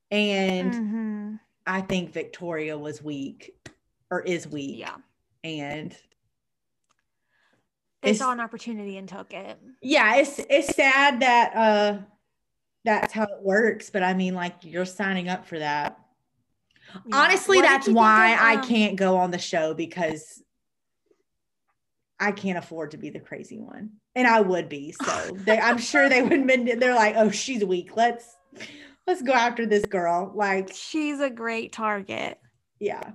And 0.10 0.74
mm-hmm 0.74 1.36
I 1.66 1.82
think 1.82 2.12
Victoria 2.12 2.78
was 2.78 3.02
weak 3.02 3.56
or 4.14 4.22
is 4.22 4.48
weak. 4.48 4.78
Yeah. 4.78 4.96
And 5.44 5.96
they 8.04 8.14
saw 8.14 8.32
an 8.32 8.40
opportunity 8.40 8.98
and 8.98 9.10
took 9.10 9.34
it. 9.34 9.60
Yeah, 9.82 10.18
it's 10.18 10.40
it's 10.50 10.76
sad 10.76 11.22
that 11.22 11.56
uh 11.56 11.98
that's 12.86 13.12
how 13.12 13.24
it 13.24 13.42
works, 13.42 13.90
but 13.90 14.04
I 14.04 14.14
mean 14.14 14.36
like 14.36 14.56
you're 14.62 14.86
signing 14.86 15.30
up 15.30 15.48
for 15.48 15.58
that. 15.58 15.98
Yeah. 17.08 17.16
Honestly, 17.18 17.58
what 17.58 17.64
that's 17.64 17.90
why 17.90 18.34
of, 18.34 18.40
um, 18.40 18.46
I 18.46 18.68
can't 18.68 18.96
go 18.96 19.18
on 19.18 19.32
the 19.32 19.40
show 19.40 19.74
because 19.74 20.44
I 22.20 22.32
can't 22.32 22.58
afford 22.58 22.92
to 22.92 22.98
be 22.98 23.10
the 23.10 23.20
crazy 23.20 23.58
one. 23.58 23.94
And 24.16 24.28
I 24.28 24.42
would 24.42 24.70
be. 24.70 24.92
So 24.92 25.32
they, 25.46 25.58
I'm 25.60 25.80
sure 25.80 26.08
they 26.08 26.22
would 26.22 26.80
they're 26.80 26.94
like, 26.94 27.16
oh, 27.18 27.32
she's 27.32 27.66
weak. 27.66 27.96
Let's 27.96 28.26
let's 29.08 29.24
go 29.24 29.34
after 29.34 29.66
this 29.66 29.86
girl. 29.86 30.32
Like 30.36 30.70
she's 30.72 31.20
a 31.20 31.32
great 31.32 31.72
target. 31.72 32.40
Yeah. 32.80 33.14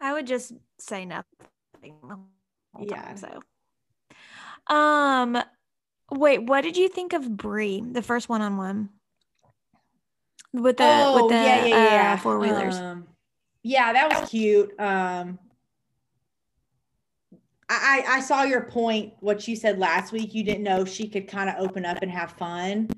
I 0.00 0.12
would 0.12 0.26
just 0.26 0.52
say 0.78 1.04
nothing. 1.04 1.94
yeah. 2.80 3.14
so. 3.14 3.42
Um, 4.66 5.38
wait, 6.10 6.44
what 6.44 6.62
did 6.62 6.76
you 6.76 6.88
think 6.88 7.12
of 7.12 7.36
Bri, 7.36 7.80
the 7.80 8.02
first 8.02 8.28
one 8.28 8.42
on 8.42 8.56
one? 8.56 8.90
With 10.52 10.76
the 10.76 10.84
oh, 10.84 11.22
with 11.22 11.30
the 11.30 11.36
yeah, 11.36 11.64
yeah, 11.64 11.94
yeah. 11.94 12.12
Uh, 12.12 12.16
four 12.18 12.38
wheelers. 12.38 12.76
Um, 12.76 13.08
yeah, 13.62 13.92
that 13.92 14.20
was 14.20 14.30
cute. 14.30 14.78
Um, 14.78 15.38
I 17.68 18.04
I 18.06 18.20
saw 18.20 18.44
your 18.44 18.62
point. 18.62 19.14
What 19.20 19.48
you 19.48 19.56
said 19.56 19.78
last 19.80 20.12
week. 20.12 20.32
You 20.32 20.44
didn't 20.44 20.62
know 20.62 20.84
she 20.84 21.08
could 21.08 21.26
kind 21.26 21.50
of 21.50 21.56
open 21.58 21.84
up 21.84 21.98
and 22.02 22.10
have 22.10 22.32
fun. 22.32 22.88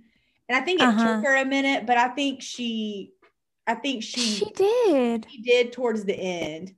And 0.49 0.57
I 0.57 0.61
think 0.61 0.81
it 0.81 0.87
uh-huh. 0.87 1.17
took 1.17 1.25
her 1.25 1.37
a 1.37 1.45
minute, 1.45 1.87
but 1.87 1.97
I 1.97 2.09
think 2.09 2.43
she 2.43 3.13
I 3.67 3.75
think 3.75 4.03
she 4.03 4.21
she 4.21 4.45
did. 4.55 5.27
She 5.31 5.43
did 5.43 5.73
towards 5.73 6.05
the 6.05 6.15
end. 6.15 6.75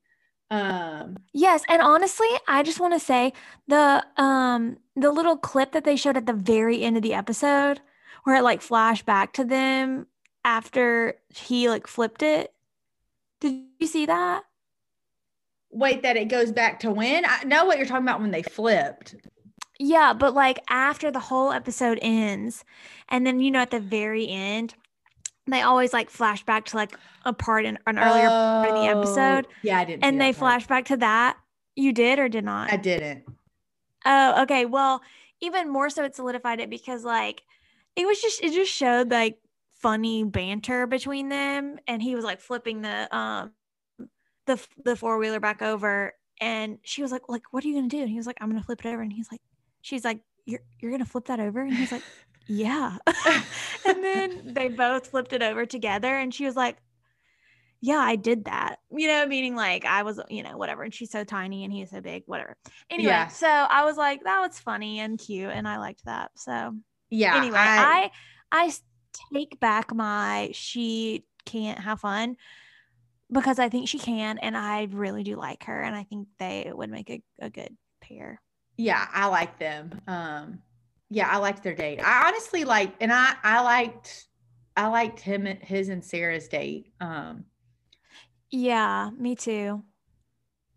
Um 0.50 1.16
Yes, 1.32 1.62
and 1.68 1.82
honestly, 1.82 2.28
I 2.46 2.62
just 2.62 2.80
want 2.80 2.94
to 2.94 3.00
say 3.00 3.32
the 3.66 4.04
um 4.16 4.78
the 4.96 5.10
little 5.10 5.36
clip 5.36 5.72
that 5.72 5.84
they 5.84 5.96
showed 5.96 6.16
at 6.16 6.26
the 6.26 6.32
very 6.32 6.82
end 6.82 6.96
of 6.96 7.02
the 7.02 7.14
episode 7.14 7.80
where 8.24 8.36
it 8.36 8.42
like 8.42 8.62
flashed 8.62 9.06
back 9.06 9.32
to 9.34 9.44
them 9.44 10.06
after 10.44 11.14
he 11.28 11.68
like 11.68 11.86
flipped 11.86 12.22
it. 12.22 12.52
Did 13.40 13.64
you 13.78 13.86
see 13.86 14.06
that? 14.06 14.44
Wait, 15.70 16.02
that 16.02 16.16
it 16.16 16.28
goes 16.28 16.50
back 16.50 16.80
to 16.80 16.90
when? 16.90 17.24
I 17.26 17.44
know 17.44 17.66
what 17.66 17.76
you're 17.76 17.86
talking 17.86 18.04
about 18.04 18.20
when 18.20 18.30
they 18.30 18.42
flipped. 18.42 19.14
Yeah, 19.78 20.12
but 20.12 20.34
like 20.34 20.58
after 20.68 21.10
the 21.10 21.20
whole 21.20 21.52
episode 21.52 21.98
ends, 22.02 22.64
and 23.08 23.26
then 23.26 23.40
you 23.40 23.50
know 23.50 23.60
at 23.60 23.70
the 23.70 23.80
very 23.80 24.28
end, 24.28 24.74
they 25.52 25.62
always 25.62 25.92
like 25.92 26.10
flash 26.10 26.44
back 26.44 26.66
to 26.66 26.76
like 26.76 26.96
a 27.24 27.32
part 27.32 27.64
in 27.64 27.78
an 27.86 27.98
earlier 27.98 28.26
oh, 28.26 28.62
part 28.64 28.70
of 28.70 28.74
the 28.82 28.88
episode. 28.88 29.46
Yeah, 29.62 29.78
I 29.78 29.84
didn't. 29.84 30.04
And 30.04 30.20
they 30.20 30.32
flash 30.32 30.66
back 30.66 30.86
to 30.86 30.96
that. 30.98 31.38
You 31.76 31.92
did 31.92 32.18
or 32.18 32.28
did 32.28 32.44
not? 32.44 32.72
I 32.72 32.76
didn't. 32.76 33.24
Oh, 34.04 34.42
okay. 34.42 34.66
Well, 34.66 35.02
even 35.40 35.68
more 35.68 35.90
so, 35.90 36.04
it 36.04 36.14
solidified 36.14 36.60
it 36.60 36.70
because 36.70 37.04
like 37.04 37.42
it 37.96 38.06
was 38.06 38.20
just 38.20 38.42
it 38.42 38.52
just 38.52 38.72
showed 38.72 39.10
like 39.10 39.38
funny 39.74 40.24
banter 40.24 40.86
between 40.86 41.28
them, 41.28 41.78
and 41.86 42.02
he 42.02 42.14
was 42.14 42.24
like 42.24 42.40
flipping 42.40 42.82
the 42.82 43.16
um 43.16 43.52
the 44.46 44.64
the 44.84 44.96
four 44.96 45.18
wheeler 45.18 45.40
back 45.40 45.62
over, 45.62 46.14
and 46.40 46.78
she 46.82 47.02
was 47.02 47.12
like, 47.12 47.22
like, 47.28 47.42
what 47.50 47.64
are 47.64 47.68
you 47.68 47.74
gonna 47.74 47.88
do? 47.88 48.00
And 48.00 48.10
he 48.10 48.16
was 48.16 48.26
like, 48.26 48.38
I'm 48.40 48.50
gonna 48.50 48.62
flip 48.62 48.84
it 48.84 48.88
over, 48.88 49.02
and 49.02 49.12
he's 49.12 49.30
like, 49.30 49.42
she's 49.82 50.04
like, 50.04 50.20
you're 50.46 50.62
you're 50.80 50.90
gonna 50.90 51.04
flip 51.04 51.26
that 51.26 51.40
over, 51.40 51.60
and 51.60 51.74
he's 51.74 51.92
like, 51.92 52.02
yeah. 52.48 52.96
and 53.86 54.02
then 54.02 54.54
they 54.54 54.68
both 54.68 55.08
flipped 55.08 55.32
it 55.32 55.42
over 55.42 55.66
together, 55.66 56.16
and 56.16 56.32
she 56.32 56.44
was 56.44 56.56
like, 56.56 56.76
yeah, 57.80 57.98
I 57.98 58.16
did 58.16 58.46
that. 58.46 58.78
You 58.90 59.06
know, 59.06 59.26
meaning 59.26 59.54
like 59.54 59.84
I 59.84 60.02
was, 60.02 60.20
you 60.28 60.42
know, 60.42 60.56
whatever. 60.56 60.82
And 60.82 60.92
she's 60.92 61.12
so 61.12 61.22
tiny 61.22 61.62
and 61.62 61.72
he's 61.72 61.90
so 61.90 62.00
big, 62.00 62.24
whatever. 62.26 62.56
Anyway, 62.90 63.10
yeah. 63.10 63.28
so 63.28 63.46
I 63.46 63.84
was 63.84 63.96
like, 63.96 64.24
that 64.24 64.40
was 64.40 64.58
funny 64.58 64.98
and 64.98 65.18
cute, 65.18 65.50
and 65.50 65.68
I 65.68 65.78
liked 65.78 66.04
that. 66.06 66.32
So 66.34 66.74
yeah. 67.10 67.36
Anyway, 67.36 67.58
I 67.58 68.10
I, 68.50 68.64
I 68.64 68.72
take 69.32 69.60
back 69.60 69.94
my 69.94 70.50
she 70.52 71.24
can't 71.44 71.78
have 71.78 72.00
fun 72.00 72.36
because 73.30 73.58
I 73.58 73.68
think 73.68 73.88
she 73.88 73.98
can, 73.98 74.38
and 74.38 74.56
I 74.56 74.88
really 74.90 75.22
do 75.22 75.36
like 75.36 75.64
her, 75.64 75.80
and 75.80 75.94
I 75.94 76.02
think 76.02 76.28
they 76.38 76.72
would 76.74 76.90
make 76.90 77.10
a, 77.10 77.22
a 77.40 77.50
good 77.50 77.76
pair 78.00 78.40
yeah, 78.78 79.06
I 79.12 79.26
like 79.26 79.58
them. 79.58 80.00
Um, 80.06 80.60
yeah, 81.10 81.28
I 81.28 81.38
liked 81.38 81.62
their 81.62 81.74
date. 81.74 82.00
I 82.00 82.28
honestly 82.28 82.64
like, 82.64 82.94
and 83.00 83.12
I 83.12 83.34
I 83.42 83.62
liked 83.62 84.26
I 84.76 84.86
liked 84.88 85.20
him 85.20 85.44
his 85.44 85.88
and 85.88 86.04
Sarah's 86.04 86.48
date. 86.48 86.92
Um, 87.00 87.44
yeah, 88.50 89.10
me 89.16 89.34
too. 89.34 89.82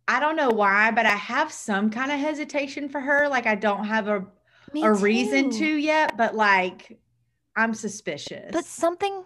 I 0.08 0.20
don't 0.20 0.36
know 0.36 0.50
why, 0.50 0.92
but 0.92 1.06
I 1.06 1.16
have 1.16 1.52
some 1.52 1.90
kind 1.90 2.12
of 2.12 2.20
hesitation 2.20 2.90
for 2.90 3.00
her. 3.00 3.30
Like 3.30 3.46
I 3.46 3.56
don't 3.56 3.86
have 3.86 4.08
a 4.08 4.26
me 4.74 4.84
a 4.84 4.94
too. 4.94 5.04
reason 5.04 5.50
to 5.52 5.66
yet, 5.66 6.18
but 6.18 6.36
like 6.36 7.00
I'm 7.56 7.74
suspicious. 7.74 8.50
But 8.52 8.66
something 8.66 9.26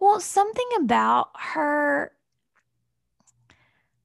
well, 0.00 0.20
something 0.20 0.68
about 0.76 1.30
her 1.38 2.12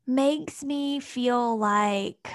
makes 0.07 0.63
me 0.63 0.99
feel 0.99 1.57
like 1.57 2.31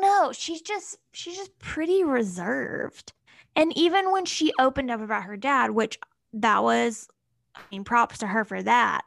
don't 0.00 0.24
know. 0.26 0.32
She's 0.32 0.62
just 0.62 0.98
she's 1.12 1.36
just 1.36 1.58
pretty 1.58 2.04
reserved. 2.04 3.12
And 3.56 3.76
even 3.76 4.12
when 4.12 4.24
she 4.24 4.52
opened 4.58 4.90
up 4.90 5.00
about 5.00 5.24
her 5.24 5.36
dad, 5.36 5.72
which 5.72 5.98
that 6.32 6.62
was, 6.62 7.08
I 7.54 7.60
mean, 7.72 7.84
props 7.84 8.18
to 8.18 8.26
her 8.26 8.44
for 8.44 8.62
that. 8.62 9.02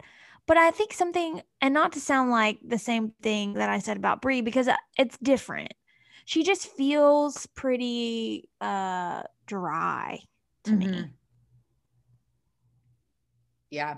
But 0.46 0.58
I 0.58 0.72
think 0.72 0.92
something, 0.92 1.42
and 1.62 1.74
not 1.74 1.94
to 1.94 2.02
sound 2.02 2.30
like 2.30 2.60
the 2.66 2.78
same 2.78 3.14
thing 3.22 3.54
that 3.54 3.70
I 3.70 3.80
said 3.80 3.96
about 3.96 4.22
Bri, 4.22 4.42
because 4.42 4.68
uh, 4.68 4.76
it's 4.98 5.18
different. 5.20 5.74
She 6.26 6.44
just 6.44 6.68
feels 6.68 7.46
pretty 7.48 8.50
uh 8.62 9.24
dry 9.46 10.20
to 10.66 10.72
mm-hmm. 10.72 10.80
me. 10.80 11.06
Yeah. 13.70 13.98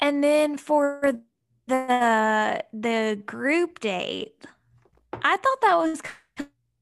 And 0.00 0.24
then 0.24 0.56
for 0.56 1.20
the 1.66 2.64
the 2.72 3.22
group 3.26 3.80
date, 3.80 4.46
I 5.12 5.36
thought 5.36 5.60
that 5.62 5.76
was 5.76 6.02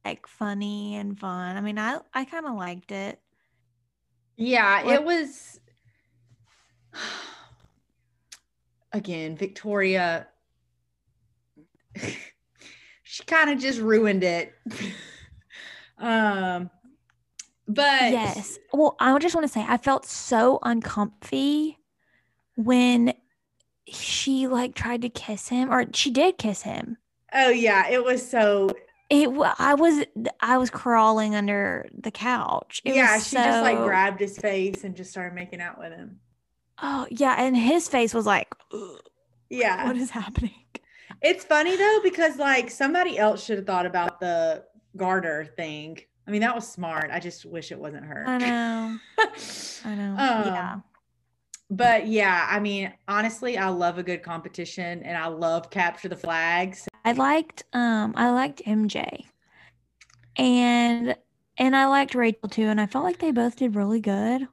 like 0.04 0.26
funny 0.26 0.96
and 0.96 1.18
fun. 1.18 1.56
I 1.56 1.60
mean, 1.60 1.78
I 1.78 1.98
I 2.14 2.24
kind 2.24 2.46
of 2.46 2.54
liked 2.54 2.92
it. 2.92 3.20
Yeah, 4.36 4.82
like, 4.84 4.94
it 4.94 5.04
was 5.04 5.60
again, 8.92 9.36
Victoria 9.36 10.28
she 13.02 13.22
kind 13.24 13.50
of 13.50 13.58
just 13.58 13.80
ruined 13.80 14.24
it. 14.24 14.54
um 15.98 16.70
but 17.66 18.12
yes. 18.12 18.58
Well, 18.72 18.96
I 18.98 19.16
just 19.18 19.34
want 19.34 19.46
to 19.46 19.52
say 19.52 19.64
I 19.68 19.76
felt 19.76 20.06
so 20.06 20.58
uncomfy 20.62 21.78
when 22.54 23.12
she 23.86 24.46
like 24.46 24.74
tried 24.74 25.02
to 25.02 25.08
kiss 25.08 25.48
him 25.48 25.70
or 25.70 25.84
she 25.92 26.10
did 26.10 26.38
kiss 26.38 26.62
him. 26.62 26.96
Oh 27.34 27.50
yeah, 27.50 27.88
it 27.88 28.02
was 28.02 28.26
so 28.28 28.70
it 29.10 29.28
I 29.58 29.74
was 29.74 30.04
I 30.40 30.58
was 30.58 30.70
crawling 30.70 31.34
under 31.34 31.88
the 31.96 32.10
couch. 32.10 32.82
It 32.84 32.94
yeah, 32.94 33.18
she 33.18 33.36
so, 33.36 33.42
just 33.42 33.62
like 33.62 33.78
grabbed 33.78 34.20
his 34.20 34.36
face 34.38 34.84
and 34.84 34.94
just 34.94 35.10
started 35.10 35.34
making 35.34 35.60
out 35.60 35.78
with 35.78 35.92
him. 35.92 36.20
Oh 36.82 37.06
yeah, 37.10 37.34
and 37.38 37.56
his 37.56 37.88
face 37.88 38.12
was 38.12 38.26
like, 38.26 38.48
yeah, 39.48 39.86
what 39.86 39.96
is 39.96 40.10
happening? 40.10 40.52
It's 41.22 41.44
funny 41.44 41.76
though 41.76 42.00
because 42.02 42.36
like 42.36 42.70
somebody 42.70 43.18
else 43.18 43.44
should 43.44 43.58
have 43.58 43.66
thought 43.66 43.86
about 43.86 44.20
the 44.20 44.64
garter 44.96 45.44
thing. 45.56 45.98
I 46.26 46.30
mean, 46.30 46.42
that 46.42 46.54
was 46.54 46.70
smart. 46.70 47.10
I 47.10 47.20
just 47.20 47.46
wish 47.46 47.72
it 47.72 47.78
wasn't 47.78 48.04
her. 48.04 48.24
I 48.26 48.38
know. 48.38 48.98
I 49.84 49.94
know. 49.94 50.10
Um, 50.10 50.16
yeah. 50.18 50.76
But 51.70 52.06
yeah, 52.06 52.46
I 52.50 52.60
mean, 52.60 52.92
honestly, 53.08 53.56
I 53.56 53.68
love 53.68 53.98
a 53.98 54.02
good 54.02 54.22
competition 54.22 55.02
and 55.02 55.16
I 55.16 55.26
love 55.26 55.70
capture 55.70 56.08
the 56.08 56.16
flags. 56.16 56.86
I 57.08 57.12
liked 57.12 57.64
um 57.72 58.12
I 58.16 58.30
liked 58.30 58.60
MJ. 58.66 59.24
And 60.36 61.16
and 61.56 61.74
I 61.74 61.86
liked 61.86 62.14
Rachel 62.14 62.50
too 62.50 62.64
and 62.66 62.78
I 62.78 62.84
felt 62.84 63.04
like 63.04 63.18
they 63.18 63.30
both 63.30 63.56
did 63.56 63.74
really 63.74 64.00
good 64.00 64.46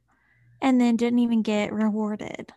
and 0.61 0.79
then 0.79 0.95
didn't 0.95 1.19
even 1.19 1.41
get 1.41 1.73
rewarded. 1.73 2.53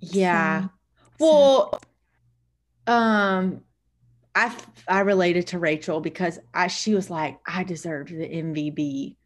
Yeah. 0.00 0.62
So, 0.62 0.70
well, 1.18 1.80
so. 2.86 2.92
um 2.94 3.60
I 4.34 4.56
I 4.88 5.00
related 5.00 5.48
to 5.48 5.58
Rachel 5.58 6.00
because 6.00 6.38
I 6.54 6.68
she 6.68 6.94
was 6.94 7.10
like 7.10 7.38
I 7.46 7.62
deserved 7.62 8.08
the 8.08 8.26
MVP 8.26 9.16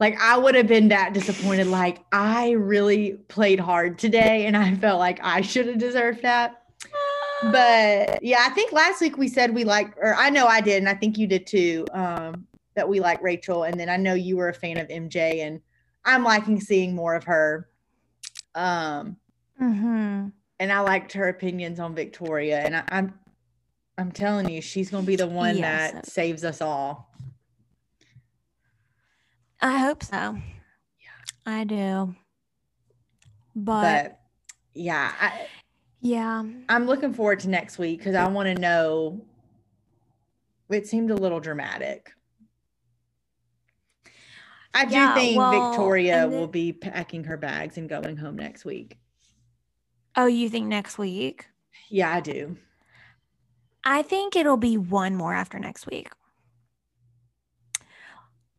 like 0.00 0.20
I 0.20 0.36
would 0.36 0.56
have 0.56 0.66
been 0.66 0.88
that 0.88 1.12
disappointed. 1.12 1.68
Like 1.68 2.00
I 2.10 2.50
really 2.50 3.12
played 3.28 3.60
hard 3.60 3.98
today 4.00 4.46
and 4.46 4.56
I 4.56 4.74
felt 4.74 4.98
like 4.98 5.20
I 5.22 5.42
should 5.42 5.68
have 5.68 5.78
deserved 5.78 6.22
that. 6.22 6.62
But 7.42 8.22
yeah, 8.22 8.38
I 8.40 8.50
think 8.50 8.72
last 8.72 9.00
week 9.00 9.16
we 9.16 9.28
said 9.28 9.54
we 9.54 9.64
like, 9.64 9.96
or 9.98 10.14
I 10.14 10.30
know 10.30 10.46
I 10.46 10.60
did, 10.60 10.78
and 10.78 10.88
I 10.88 10.94
think 10.94 11.18
you 11.18 11.26
did 11.26 11.46
too, 11.46 11.86
um, 11.92 12.46
that 12.74 12.88
we 12.88 13.00
like 13.00 13.22
Rachel. 13.22 13.64
And 13.64 13.78
then 13.78 13.88
I 13.88 13.96
know 13.96 14.14
you 14.14 14.36
were 14.36 14.48
a 14.48 14.54
fan 14.54 14.78
of 14.78 14.88
MJ, 14.88 15.46
and 15.46 15.60
I'm 16.04 16.24
liking 16.24 16.60
seeing 16.60 16.94
more 16.94 17.14
of 17.14 17.24
her. 17.24 17.68
Um, 18.54 19.16
mm-hmm. 19.60 20.28
and 20.58 20.72
I 20.72 20.80
liked 20.80 21.12
her 21.12 21.28
opinions 21.28 21.78
on 21.78 21.94
Victoria, 21.94 22.60
and 22.60 22.76
I, 22.76 22.84
I'm, 22.90 23.14
I'm 23.96 24.10
telling 24.10 24.48
you, 24.48 24.60
she's 24.60 24.90
gonna 24.90 25.06
be 25.06 25.16
the 25.16 25.26
one 25.26 25.58
yes. 25.58 25.92
that 25.92 26.06
saves 26.06 26.44
us 26.44 26.60
all. 26.60 27.12
I 29.60 29.78
hope 29.78 30.02
so. 30.02 30.16
Yeah. 30.16 31.44
I 31.46 31.64
do. 31.64 32.14
But, 33.54 33.82
but 34.04 34.20
yeah, 34.74 35.12
I, 35.20 35.46
yeah. 36.00 36.44
I'm 36.68 36.86
looking 36.86 37.12
forward 37.12 37.40
to 37.40 37.48
next 37.48 37.78
week 37.78 37.98
because 37.98 38.14
I 38.14 38.26
want 38.28 38.54
to 38.54 38.60
know. 38.60 39.20
It 40.70 40.86
seemed 40.86 41.10
a 41.10 41.14
little 41.14 41.40
dramatic. 41.40 42.12
I 44.74 44.84
do 44.84 44.94
yeah, 44.94 45.14
think 45.14 45.38
well, 45.38 45.70
Victoria 45.70 46.28
will 46.28 46.46
be 46.46 46.72
packing 46.72 47.24
her 47.24 47.38
bags 47.38 47.78
and 47.78 47.88
going 47.88 48.16
home 48.16 48.36
next 48.36 48.64
week. 48.64 48.98
Oh, 50.14 50.26
you 50.26 50.50
think 50.50 50.66
next 50.66 50.98
week? 50.98 51.46
Yeah, 51.88 52.12
I 52.14 52.20
do. 52.20 52.56
I 53.82 54.02
think 54.02 54.36
it'll 54.36 54.58
be 54.58 54.76
one 54.76 55.14
more 55.14 55.32
after 55.32 55.58
next 55.58 55.86
week 55.86 56.10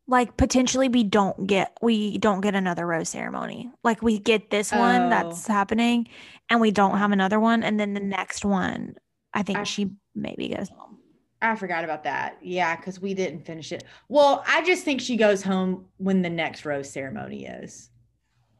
like 0.09 0.35
potentially 0.37 0.89
we 0.89 1.03
don't 1.03 1.47
get 1.47 1.77
we 1.81 2.17
don't 2.17 2.41
get 2.41 2.55
another 2.55 2.85
rose 2.85 3.07
ceremony 3.07 3.71
like 3.83 4.01
we 4.01 4.17
get 4.17 4.49
this 4.49 4.71
one 4.71 5.03
oh. 5.03 5.09
that's 5.09 5.47
happening 5.47 6.07
and 6.49 6.59
we 6.59 6.71
don't 6.71 6.97
have 6.97 7.11
another 7.11 7.39
one 7.39 7.63
and 7.63 7.79
then 7.79 7.93
the 7.93 7.99
mm-hmm. 7.99 8.09
next 8.09 8.45
one 8.45 8.95
i 9.33 9.43
think 9.43 9.59
I, 9.59 9.63
she 9.63 9.91
maybe 10.15 10.49
goes 10.49 10.69
home 10.69 10.97
i 11.41 11.55
forgot 11.55 11.83
about 11.83 12.03
that 12.03 12.37
yeah 12.41 12.75
because 12.75 12.99
we 12.99 13.13
didn't 13.13 13.45
finish 13.45 13.71
it 13.71 13.83
well 14.07 14.43
i 14.47 14.63
just 14.63 14.83
think 14.83 15.01
she 15.01 15.17
goes 15.17 15.41
home 15.41 15.85
when 15.97 16.21
the 16.21 16.29
next 16.29 16.65
rose 16.65 16.89
ceremony 16.89 17.45
is 17.45 17.89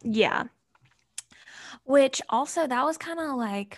yeah 0.03 0.43
which 1.83 2.21
also 2.29 2.67
that 2.67 2.85
was 2.85 2.97
kind 2.97 3.19
of 3.19 3.35
like 3.35 3.77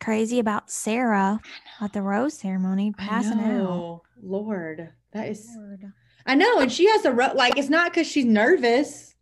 crazy 0.00 0.38
about 0.38 0.70
sarah 0.70 1.40
at 1.80 1.92
the 1.92 2.02
rose 2.02 2.34
ceremony 2.34 2.92
passing 2.96 3.40
out 3.40 4.02
lord 4.20 4.90
that 5.12 5.28
is 5.28 5.48
lord. 5.56 5.92
I 6.26 6.34
know, 6.34 6.60
and 6.60 6.70
she 6.70 6.88
has 6.88 7.04
a 7.04 7.10
like. 7.10 7.56
It's 7.56 7.68
not 7.68 7.92
because 7.92 8.06
she's 8.06 8.24
nervous. 8.24 9.14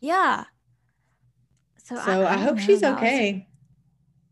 Yeah. 0.00 0.44
So, 1.88 1.96
so 1.96 2.02
I, 2.02 2.20
I, 2.20 2.34
I 2.34 2.36
hope 2.36 2.58
she's 2.58 2.82
okay. 2.82 3.48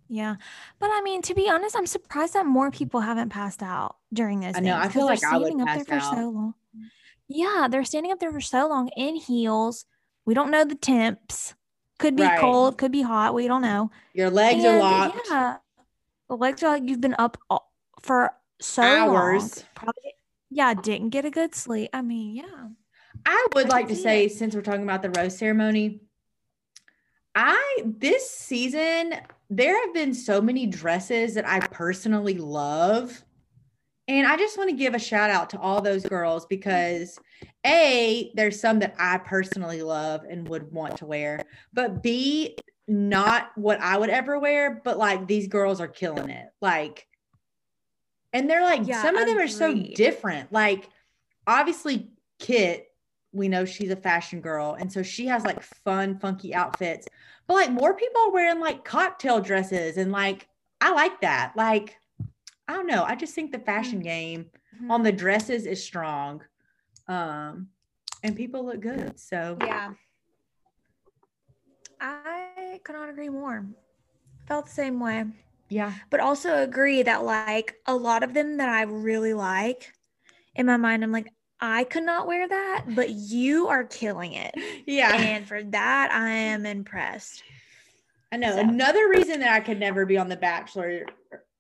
Yeah, 0.09 0.37
but 0.79 0.91
I 0.93 1.01
mean, 1.01 1.23
to 1.23 1.35
be 1.35 1.49
honest, 1.49 1.75
I'm 1.75 1.87
surprised 1.87 2.35
that 2.35 2.45
more 2.45 2.71
people 2.71 3.01
haven't 3.01 3.31
passed 3.31 3.63
out 3.63 3.97
during 4.13 4.41
this. 4.41 4.57
I 4.57 4.61
know. 4.61 4.77
I 4.77 4.89
feel 4.89 5.07
like 5.07 5.25
I 5.25 5.39
would 5.39 5.61
up 5.61 5.67
there 5.75 5.85
for 5.85 5.95
out. 5.95 6.15
so 6.15 6.29
long. 6.29 6.55
Yeah, 7.29 7.67
they're 7.71 7.85
standing 7.85 8.13
up 8.13 8.21
there 8.21 8.31
for 8.31 8.43
so 8.43 8.69
long 8.69 8.89
in 8.97 9.17
heels. 9.17 9.87
We 10.27 10.35
don't 10.35 10.51
know 10.51 10.65
the 10.65 10.75
temps. 10.75 11.55
Could 11.99 12.15
be 12.15 12.25
right. 12.25 12.39
cold, 12.39 12.77
could 12.77 12.93
be 12.93 13.01
hot. 13.01 13.33
We 13.33 13.49
don't 13.49 13.63
know. 13.63 13.91
Your 14.13 14.29
legs 14.29 14.63
and, 14.63 14.77
are 14.77 14.79
locked. 14.79 15.19
Yeah, 15.31 15.57
the 16.29 16.37
legs 16.37 16.63
are 16.63 16.75
like 16.75 16.83
you've 16.85 17.01
been 17.01 17.17
up 17.19 17.39
for 18.03 18.33
so 18.61 18.83
hours. 18.83 19.57
Long, 19.57 19.67
probably 19.75 20.13
yeah, 20.51 20.75
didn't 20.75 21.09
get 21.09 21.25
a 21.25 21.31
good 21.31 21.55
sleep. 21.55 21.89
I 21.95 22.03
mean, 22.03 22.37
yeah. 22.37 22.69
I 23.25 23.47
would 23.55 23.71
like 23.71 23.89
to 23.89 23.97
say, 23.97 24.27
it. 24.27 24.33
since 24.33 24.55
we're 24.55 24.61
talking 24.61 24.83
about 24.83 25.01
the 25.01 25.11
rose 25.11 25.39
ceremony, 25.39 26.03
I 27.37 27.83
this 27.85 28.29
season 28.29 29.15
there 29.49 29.81
have 29.85 29.95
been 29.95 30.15
so 30.15 30.41
many 30.41 30.67
dresses 30.67 31.35
that 31.35 31.47
I 31.47 31.61
personally 31.69 32.39
love. 32.39 33.23
And 34.09 34.27
I 34.27 34.37
just 34.37 34.57
want 34.57 34.71
to 34.71 34.77
give 34.77 34.95
a 34.95 34.99
shout 34.99 35.31
out 35.31 35.51
to 35.51 35.59
all 35.59 35.81
those 35.81 36.05
girls 36.05 36.47
because 36.47 37.19
A, 37.65 38.33
there's 38.35 38.61
some 38.61 38.79
that 38.81 38.95
I 38.99 39.19
personally 39.19 39.83
love 39.83 40.23
and 40.29 40.49
would 40.49 40.73
want 40.73 40.99
to 40.99 41.07
wear, 41.07 41.43
but 41.73 42.05
B, 42.05 42.57
not 42.87 43.51
what 43.57 43.81
I 43.81 43.99
would 43.99 44.11
ever 44.11 44.39
wear, 44.39 44.81
but 44.85 44.97
like 44.97 45.27
these 45.27 45.49
girls 45.49 45.81
are 45.81 45.89
killing 45.89 46.31
it. 46.31 46.47
Like 46.61 47.07
and 48.37 48.51
they're 48.51 48.63
like, 48.63 48.87
yeah, 48.87 49.01
some 49.01 49.17
of 49.17 49.27
them 49.27 49.39
are 49.39 49.49
so 49.49 49.73
different. 49.73 50.53
Like, 50.53 50.91
obviously, 51.47 52.11
Kit, 52.39 52.86
we 53.37 53.49
know 53.49 53.65
she's 53.65 53.91
a 53.91 53.97
fashion 53.97 54.41
girl. 54.41 54.77
And 54.79 54.93
so 54.93 55.03
she 55.03 55.27
has 55.27 55.45
like 55.45 55.63
fun, 55.63 56.19
funky 56.19 56.55
outfits. 56.55 57.07
But 57.47 57.55
like, 57.55 57.71
more 57.71 57.95
people 57.95 58.21
are 58.23 58.33
wearing 58.33 58.61
like 58.61 58.85
cocktail 58.85 59.41
dresses. 59.41 59.97
And 59.97 60.11
like, 60.13 60.49
I 60.81 60.93
like 60.93 61.21
that. 61.21 61.53
Like, 61.57 61.97
I 62.69 62.73
don't 62.73 62.87
know. 62.87 63.05
I 63.05 63.15
just 63.15 63.35
think 63.35 63.53
the 63.53 63.59
fashion 63.59 63.99
mm-hmm. 63.99 64.09
game 64.09 64.47
mm-hmm. 64.77 64.91
on 64.91 65.03
the 65.03 65.13
dresses 65.13 65.67
is 65.67 65.83
strong. 65.83 66.43
Um, 67.09 67.69
and 68.23 68.35
people 68.35 68.65
look 68.65 68.81
good. 68.81 69.19
So, 69.19 69.57
yeah. 69.61 69.93
I 72.01 72.81
could 72.85 72.95
not 72.95 73.09
agree 73.09 73.29
more. 73.29 73.67
Felt 74.47 74.67
the 74.67 74.73
same 74.73 75.01
way. 75.01 75.25
Yeah. 75.69 75.93
But 76.11 76.21
also 76.21 76.63
agree 76.63 77.03
that 77.03 77.25
like 77.25 77.77
a 77.87 77.95
lot 77.95 78.23
of 78.23 78.35
them 78.35 78.59
that 78.59 78.69
I 78.69 78.83
really 78.83 79.35
like 79.35 79.93
in 80.57 80.67
my 80.67 80.77
mind, 80.77 81.05
I'm 81.05 81.13
like, 81.13 81.33
I 81.61 81.85
could 81.85 82.03
not 82.05 82.27
wear 82.27 82.47
that, 82.47 82.85
but 82.89 83.11
you 83.11 83.69
are 83.69 83.85
killing 83.85 84.35
it. 84.35 84.55
Yeah. 84.87 85.15
And 85.17 85.47
for 85.47 85.63
that, 85.63 86.11
I 86.13 86.31
am 86.31 86.67
impressed. 86.67 87.43
I 88.33 88.37
know. 88.37 88.53
So. 88.53 88.61
Another 88.61 89.09
reason 89.09 89.41
that 89.41 89.53
I 89.53 89.61
could 89.61 89.81
never 89.81 90.05
be 90.05 90.19
on 90.19 90.29
The 90.29 90.37
Bachelor 90.37 91.07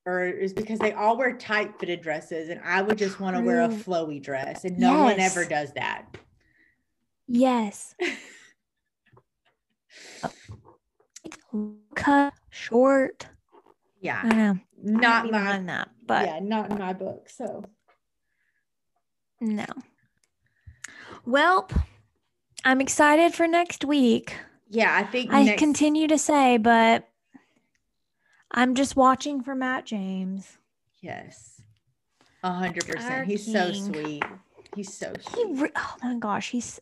or 0.05 0.25
is 0.25 0.53
because 0.53 0.79
they 0.79 0.93
all 0.93 1.17
wear 1.17 1.37
tight 1.37 1.79
fitted 1.79 2.01
dresses 2.01 2.49
and 2.49 2.61
I 2.65 2.83
would 2.83 2.99
just 2.99 3.19
want 3.19 3.37
to 3.37 3.43
wear 3.43 3.63
a 3.63 3.69
flowy 3.69 4.23
dress 4.23 4.65
and 4.65 4.79
no 4.79 4.93
yes. 4.93 5.03
one 5.03 5.21
ever 5.21 5.45
does 5.45 5.73
that. 5.73 6.07
Yes. 7.27 7.95
cut 11.95 12.35
short. 12.51 13.27
Yeah. 14.01 14.21
I 14.23 14.29
know. 14.35 14.59
Not 14.83 15.31
my 15.31 15.59
that, 15.59 15.89
but 16.07 16.27
yeah, 16.27 16.39
not 16.41 16.71
in 16.71 16.79
my 16.79 16.93
book. 16.93 17.29
So 17.29 17.65
no. 19.41 19.67
Well, 21.25 21.69
I'm 22.65 22.81
excited 22.81 23.35
for 23.35 23.47
next 23.47 23.85
week. 23.85 24.37
yeah, 24.69 24.95
I 24.97 25.05
think 25.05 25.33
I 25.33 25.43
next, 25.45 25.59
continue 25.59 26.07
to 26.09 26.19
say, 26.19 26.57
but 26.59 27.09
I'm 28.51 28.75
just 28.75 28.97
watching 28.97 29.43
for 29.43 29.55
Matt 29.55 29.87
James. 29.87 30.59
Yes. 31.01 31.61
A 32.43 32.53
hundred 32.53 32.87
percent. 32.87 33.27
He's 33.27 33.51
so 33.51 33.73
sweet. 33.73 34.23
He's 34.75 34.93
so 34.93 35.13
He, 35.35 35.45
re- 35.53 35.71
oh 35.75 35.95
my 36.03 36.15
gosh, 36.19 36.51
he's 36.51 36.81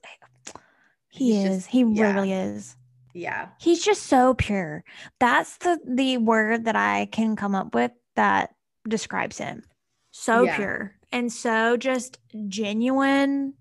he 1.09 1.33
He's 1.33 1.45
is. 1.45 1.57
just- 1.59 1.67
he 1.69 1.83
yeah. 1.85 2.13
really 2.15 2.33
is. 2.33 2.77
Yeah. 3.15 3.49
He's 3.61 3.83
just 3.83 4.03
so 4.05 4.35
pure. 4.35 4.85
That's 5.21 5.57
the 5.59 5.79
the 5.87 6.19
word 6.19 6.65
that 6.65 6.77
I 6.77 7.07
can 7.13 7.37
come 7.37 7.55
up 7.55 7.75
with 7.75 7.93
that 8.17 8.55
describes 8.89 9.39
him. 9.39 9.63
So 10.11 10.43
Yeah. 10.43 10.57
pure 10.57 10.95
and 11.15 11.33
so 11.33 11.77
just 11.77 12.19
genuine 12.49 13.55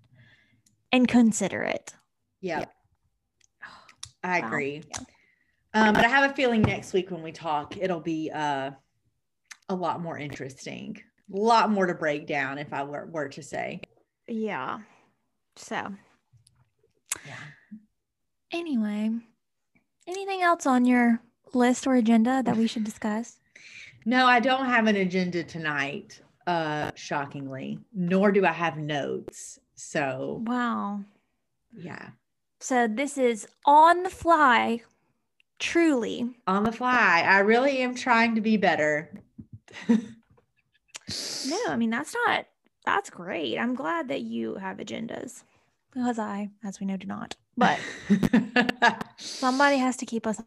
and 0.92 1.06
considerate. 1.08 1.94
Yeah. 2.40 2.64
I 4.24 4.40
Wow. 4.40 4.46
agree. 4.48 4.82
Yeah. 4.90 4.98
Um, 5.72 5.94
but 5.94 6.04
I 6.04 6.08
have 6.08 6.30
a 6.30 6.34
feeling 6.34 6.62
next 6.62 6.92
week 6.92 7.10
when 7.10 7.22
we 7.22 7.30
talk, 7.32 7.76
it'll 7.76 8.00
be 8.00 8.30
uh, 8.32 8.72
a 9.68 9.74
lot 9.74 10.00
more 10.02 10.18
interesting, 10.18 11.00
a 11.32 11.36
lot 11.36 11.70
more 11.70 11.86
to 11.86 11.94
break 11.94 12.26
down 12.26 12.58
if 12.58 12.72
I 12.72 12.82
were, 12.82 13.06
were 13.06 13.28
to 13.28 13.42
say. 13.42 13.80
Yeah. 14.26 14.80
So 15.56 15.94
Yeah. 17.24 17.34
anyway, 18.52 19.10
anything 20.08 20.42
else 20.42 20.66
on 20.66 20.84
your 20.84 21.20
list 21.52 21.86
or 21.86 21.94
agenda 21.94 22.42
that 22.44 22.56
we 22.56 22.66
should 22.66 22.84
discuss? 22.84 23.38
No, 24.04 24.26
I 24.26 24.40
don't 24.40 24.66
have 24.66 24.86
an 24.86 24.96
agenda 24.96 25.44
tonight, 25.44 26.20
uh, 26.46 26.90
shockingly, 26.94 27.78
nor 27.94 28.32
do 28.32 28.44
I 28.44 28.52
have 28.52 28.76
notes. 28.78 29.58
So, 29.74 30.42
Wow. 30.46 31.00
yeah, 31.76 32.10
So 32.60 32.86
this 32.86 33.18
is 33.18 33.46
on 33.66 34.02
the 34.04 34.10
fly, 34.10 34.82
truly. 35.58 36.30
on 36.46 36.62
the 36.64 36.72
fly. 36.72 37.22
I 37.26 37.38
really 37.40 37.78
am 37.78 37.94
trying 37.94 38.34
to 38.36 38.40
be 38.40 38.56
better. 38.56 39.12
No, 41.46 41.58
I 41.68 41.76
mean 41.76 41.90
that's 41.90 42.14
not 42.26 42.46
that's 42.86 43.10
great. 43.10 43.58
I'm 43.58 43.74
glad 43.74 44.08
that 44.08 44.22
you 44.22 44.54
have 44.56 44.78
agendas. 44.78 45.42
Because 45.92 46.18
I, 46.18 46.48
as 46.64 46.80
we 46.80 46.86
know, 46.86 46.96
do 46.96 47.06
not. 47.06 47.36
But 47.56 47.78
somebody 49.18 49.76
has 49.76 49.96
to 49.98 50.06
keep 50.06 50.26
us 50.26 50.40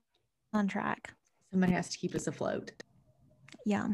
on 0.53 0.67
track. 0.67 1.13
somebody 1.51 1.73
has 1.73 1.89
to 1.89 1.97
keep 1.97 2.15
us 2.15 2.25
afloat. 2.27 2.71
Yeah. 3.65 3.87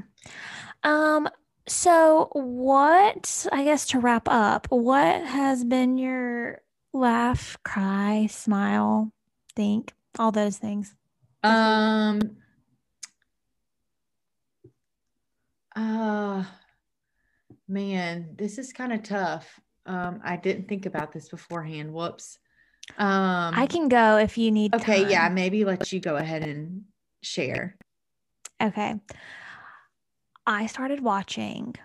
Um, 0.83 1.27
so 1.67 2.29
what 2.33 3.47
I 3.51 3.63
guess 3.63 3.87
to 3.87 3.99
wrap 3.99 4.27
up, 4.27 4.67
what 4.69 5.23
has 5.25 5.63
been 5.63 5.97
your 5.97 6.61
laugh, 6.93 7.57
cry, 7.63 8.27
smile, 8.29 9.11
think, 9.55 9.93
all 10.19 10.31
those 10.31 10.57
things? 10.57 10.95
Um. 11.43 12.19
Uh 15.75 16.43
man, 17.67 18.35
this 18.37 18.57
is 18.57 18.71
kind 18.71 18.93
of 18.93 19.03
tough. 19.03 19.59
Um, 19.85 20.21
I 20.23 20.37
didn't 20.37 20.67
think 20.67 20.85
about 20.85 21.11
this 21.11 21.29
beforehand. 21.29 21.91
Whoops. 21.93 22.39
Um, 22.97 23.53
I 23.55 23.67
can 23.67 23.87
go 23.87 24.17
if 24.17 24.37
you 24.37 24.51
need 24.51 24.73
Okay, 24.75 25.09
yeah, 25.09 25.29
maybe 25.29 25.65
let 25.65 25.91
you 25.91 25.99
go 25.99 26.15
ahead 26.15 26.43
and 26.43 26.83
share. 27.21 27.77
Okay. 28.61 28.95
I 30.45 30.65
started 30.67 31.01
watching 31.01 31.75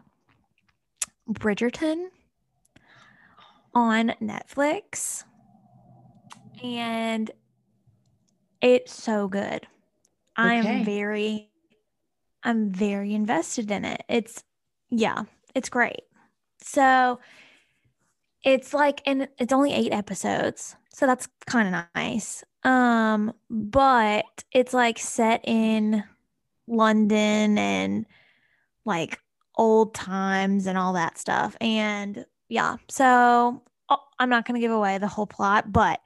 Bridgerton 1.31 2.09
on 3.75 4.15
Netflix 4.21 5.25
and 6.63 7.31
it's 8.61 8.93
so 8.93 9.29
good. 9.29 9.67
Okay. 10.39 10.59
I'm 10.59 10.85
very 10.85 11.51
I'm 12.43 12.71
very 12.71 13.15
invested 13.15 13.71
in 13.71 13.85
it. 13.85 14.03
It's 14.09 14.43
yeah, 14.91 15.25
it's 15.55 15.69
great. 15.69 16.03
So 16.61 17.21
it's 18.45 18.73
like 18.75 19.03
and 19.07 19.29
it's 19.39 19.53
only 19.53 19.73
8 19.73 19.93
episodes. 19.93 20.77
So 20.91 21.07
that's 21.07 21.29
kind 21.47 21.75
of 21.75 21.85
nice. 21.95 22.43
Um 22.65 23.33
but 23.51 24.45
it's 24.53 24.75
like 24.75 24.99
set 24.99 25.43
in 25.45 26.03
London 26.67 27.59
and 27.59 28.07
like 28.89 29.21
old 29.57 29.95
times 29.95 30.67
and 30.67 30.77
all 30.77 30.95
that 30.95 31.19
stuff. 31.19 31.57
And 31.61 32.25
yeah, 32.49 32.77
so 32.89 33.63
oh, 33.89 33.99
I'm 34.19 34.29
not 34.31 34.47
going 34.47 34.55
to 34.55 34.61
give 34.61 34.73
away 34.73 34.99
the 34.99 35.07
whole 35.07 35.27
plot, 35.27 35.71
but 35.73 36.01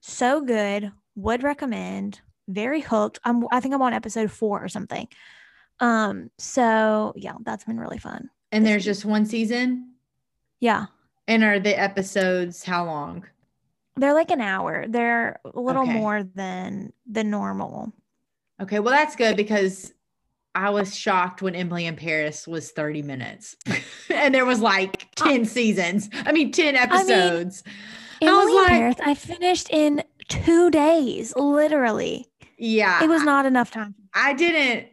so 0.00 0.40
good. 0.40 0.90
Would 1.16 1.42
recommend. 1.42 2.20
Very 2.48 2.80
hooked. 2.80 3.18
I'm 3.24 3.44
I 3.52 3.60
think 3.60 3.74
I'm 3.74 3.82
on 3.82 3.92
episode 3.92 4.30
4 4.30 4.64
or 4.64 4.68
something. 4.68 5.06
Um 5.80 6.30
so 6.38 7.12
yeah, 7.16 7.34
that's 7.44 7.64
been 7.64 7.78
really 7.78 7.98
fun. 7.98 8.30
And 8.52 8.64
there's 8.66 8.84
just 8.84 9.04
one 9.04 9.26
season. 9.26 9.92
Yeah. 10.60 10.86
And 11.28 11.44
are 11.44 11.60
the 11.60 11.78
episodes 11.78 12.64
how 12.64 12.84
long? 12.86 13.24
They're 13.96 14.14
like 14.14 14.30
an 14.30 14.40
hour. 14.40 14.86
They're 14.88 15.40
a 15.44 15.60
little 15.60 15.82
Okay. 15.82 15.92
more 15.92 16.22
than 16.22 16.92
the 17.10 17.22
normal. 17.24 17.92
Okay, 18.60 18.78
well 18.80 18.92
that's 18.94 19.16
good 19.16 19.36
because 19.36 19.92
I 20.54 20.70
was 20.70 20.96
shocked 20.96 21.42
when 21.42 21.54
Emily 21.54 21.86
in 21.86 21.96
Paris 21.96 22.46
was 22.46 22.70
30 22.72 23.02
minutes. 23.02 23.56
and 24.10 24.34
there 24.34 24.44
was 24.44 24.60
like 24.60 25.08
uh, 25.20 25.24
10 25.28 25.44
seasons. 25.44 26.10
I 26.24 26.32
mean 26.32 26.52
10 26.52 26.76
episodes. 26.76 27.62
I 28.22 28.24
was 28.24 28.42
Emily 28.42 28.52
in 28.52 28.56
like- 28.56 28.68
Paris, 28.68 28.96
I 29.04 29.14
finished 29.14 29.70
in 29.70 30.02
2 30.28 30.70
days, 30.70 31.34
literally. 31.36 32.26
yeah. 32.58 33.02
It 33.02 33.08
was 33.08 33.22
not 33.22 33.46
enough 33.46 33.70
time. 33.70 33.94
I 34.14 34.34
didn't 34.34 34.88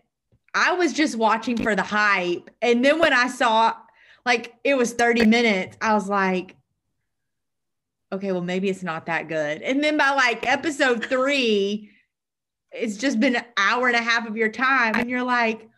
I 0.54 0.74
was 0.74 0.94
just 0.94 1.16
watching 1.16 1.58
for 1.58 1.76
the 1.76 1.84
hype. 1.84 2.50
And 2.62 2.84
then 2.84 3.00
when 3.00 3.14
I 3.14 3.28
saw 3.28 3.76
like 4.26 4.56
it 4.64 4.76
was 4.76 4.94
30 4.94 5.26
minutes, 5.26 5.78
I 5.82 5.94
was 5.94 6.10
like, 6.10 6.56
okay, 8.12 8.32
well, 8.32 8.42
maybe 8.42 8.70
it's 8.70 8.84
not 8.84 9.06
that 9.08 9.28
good. 9.28 9.62
And 9.62 9.84
then 9.84 9.98
by 9.98 10.12
like 10.12 10.48
episode 10.48 11.06
three, 11.06 11.92
it's 12.80 12.98
just 12.98 13.20
been 13.20 13.36
an 13.36 13.46
hour 13.58 13.88
and 13.88 13.96
a 13.96 14.02
half 14.02 14.28
of 14.28 14.38
your 14.38 14.50
time. 14.50 14.96
And 14.96 15.10
you're 15.10 15.24
like, 15.24 15.70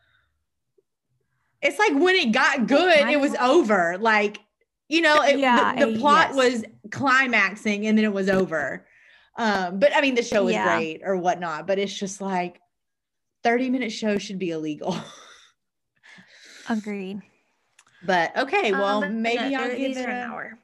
it's 1.61 1.79
like 1.79 1.93
when 1.93 2.15
it 2.15 2.31
got 2.31 2.67
good, 2.67 3.09
it 3.09 3.19
was 3.19 3.35
over. 3.35 3.97
Like, 3.99 4.39
you 4.87 5.01
know, 5.01 5.21
it, 5.23 5.39
Yeah, 5.39 5.75
the, 5.75 5.91
the 5.93 5.99
plot 5.99 6.29
yes. 6.29 6.35
was 6.35 6.65
climaxing 6.91 7.85
and 7.87 7.97
then 7.97 8.05
it 8.05 8.13
was 8.13 8.29
over. 8.29 8.85
Um, 9.37 9.79
but 9.79 9.95
I 9.95 10.01
mean, 10.01 10.15
the 10.15 10.23
show 10.23 10.45
was 10.45 10.53
Yeah. 10.53 10.77
great 10.77 11.01
or 11.03 11.15
whatnot, 11.17 11.67
but 11.67 11.79
it's 11.79 11.93
just 11.97 12.21
like 12.21 12.59
30 13.43 13.69
minute 13.69 13.91
show 13.91 14.17
should 14.17 14.39
be 14.39 14.51
illegal. 14.51 14.95
Agreed. 16.69 17.21
but 18.05 18.35
okay, 18.37 18.71
well, 18.71 19.03
Um, 19.03 19.21
maybe 19.21 19.49
no, 19.55 19.63
I'll 19.63 19.75
give 19.75 19.97
it 19.97 19.97
an 19.97 20.09
a, 20.09 20.23
hour. 20.23 20.59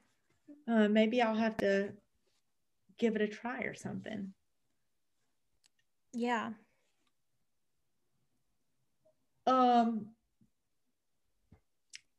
uh, 0.68 0.88
maybe 0.88 1.22
I'll 1.22 1.36
have 1.36 1.58
to 1.58 1.94
give 3.00 3.16
it 3.16 3.22
a 3.22 3.28
try 3.28 3.62
or 3.62 3.74
something. 3.74 4.34
Yeah. 6.16 6.52
Um, 9.46 10.08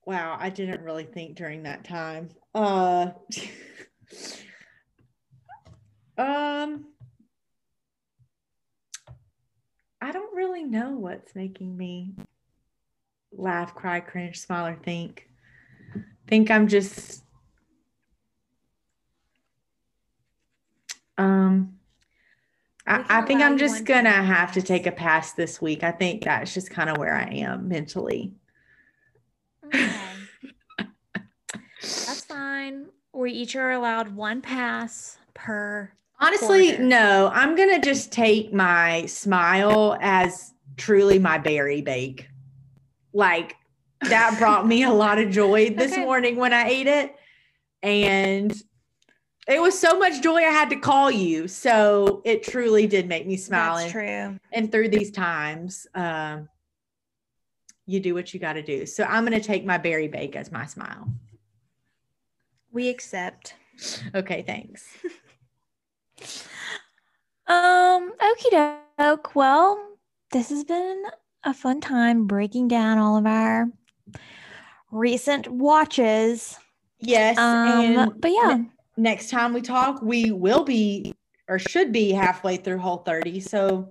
wow, 0.04 0.36
I 0.38 0.50
didn't 0.50 0.82
really 0.82 1.04
think 1.04 1.36
during 1.36 1.62
that 1.62 1.84
time. 1.84 2.28
Uh, 2.54 3.12
um, 6.18 6.84
I 10.02 10.12
don't 10.12 10.36
really 10.36 10.62
know 10.62 10.90
what's 10.90 11.34
making 11.34 11.74
me 11.74 12.12
laugh, 13.32 13.74
cry, 13.74 14.00
cringe, 14.00 14.38
smile, 14.38 14.66
or 14.66 14.76
think. 14.76 15.26
Think 16.28 16.50
I'm 16.50 16.68
just 16.68 17.22
um 21.18 21.75
I, 22.86 23.04
I 23.08 23.22
think 23.22 23.42
I'm 23.42 23.58
just 23.58 23.84
gonna 23.84 24.10
time 24.10 24.24
have 24.26 24.52
to 24.52 24.62
take 24.62 24.86
a 24.86 24.92
pass 24.92 25.32
this 25.32 25.60
week. 25.60 25.82
I 25.82 25.90
think 25.90 26.24
that's 26.24 26.54
just 26.54 26.70
kind 26.70 26.88
of 26.88 26.98
where 26.98 27.14
I 27.16 27.24
am 27.24 27.68
mentally. 27.68 28.32
Okay. 29.66 29.90
That's 31.82 32.24
fine. 32.24 32.86
We 33.12 33.32
each 33.32 33.56
are 33.56 33.72
allowed 33.72 34.14
one 34.14 34.40
pass 34.40 35.18
per. 35.34 35.90
Honestly, 36.20 36.68
Quarter. 36.68 36.84
no, 36.84 37.30
I'm 37.34 37.56
gonna 37.56 37.80
just 37.80 38.12
take 38.12 38.52
my 38.52 39.06
smile 39.06 39.98
as 40.00 40.54
truly 40.76 41.18
my 41.18 41.38
berry 41.38 41.82
bake. 41.82 42.28
Like 43.12 43.56
that 44.08 44.38
brought 44.38 44.66
me 44.66 44.84
a 44.84 44.92
lot 44.92 45.18
of 45.18 45.30
joy 45.30 45.70
this 45.70 45.92
Okay. 45.94 46.04
morning 46.04 46.36
when 46.36 46.52
I 46.52 46.68
ate 46.68 46.86
it. 46.86 47.16
And 47.82 48.54
It 49.46 49.62
was 49.62 49.78
so 49.78 49.98
much 49.98 50.22
joy 50.22 50.38
I 50.38 50.50
had 50.50 50.70
to 50.70 50.76
call 50.76 51.10
you. 51.10 51.46
So 51.46 52.20
it 52.24 52.42
truly 52.42 52.86
did 52.86 53.08
make 53.08 53.26
me 53.26 53.36
smile. 53.36 53.76
That's 53.76 53.84
and, 53.84 53.92
true. 53.92 54.40
and 54.52 54.72
through 54.72 54.88
these 54.88 55.10
times, 55.10 55.86
um, 55.94 56.48
you 57.86 58.00
do 58.00 58.14
what 58.14 58.34
you 58.34 58.40
got 58.40 58.54
to 58.54 58.62
do. 58.62 58.86
So 58.86 59.04
I'm 59.04 59.24
going 59.24 59.40
to 59.40 59.46
take 59.46 59.64
my 59.64 59.78
berry 59.78 60.08
bake 60.08 60.34
as 60.34 60.50
my 60.50 60.66
smile. 60.66 61.08
We 62.72 62.88
accept. 62.88 63.54
Okay, 64.14 64.42
thanks. 64.42 64.84
Um, 67.48 68.12
okie 68.20 68.80
doke. 68.98 69.36
Well, 69.36 69.78
this 70.32 70.50
has 70.50 70.64
been 70.64 71.04
a 71.44 71.54
fun 71.54 71.80
time 71.80 72.26
breaking 72.26 72.68
down 72.68 72.98
all 72.98 73.16
of 73.16 73.26
our 73.26 73.68
recent 74.90 75.46
watches. 75.46 76.58
Yes. 76.98 77.38
Um, 77.38 78.16
but 78.18 78.32
yeah, 78.32 78.64
next 78.96 79.30
time 79.30 79.52
we 79.52 79.60
talk, 79.62 80.00
we 80.02 80.30
will 80.30 80.64
be 80.64 81.14
or 81.48 81.58
should 81.58 81.92
be 81.92 82.10
halfway 82.12 82.56
through 82.56 82.78
Whole 82.78 82.98
30. 82.98 83.40
So 83.40 83.90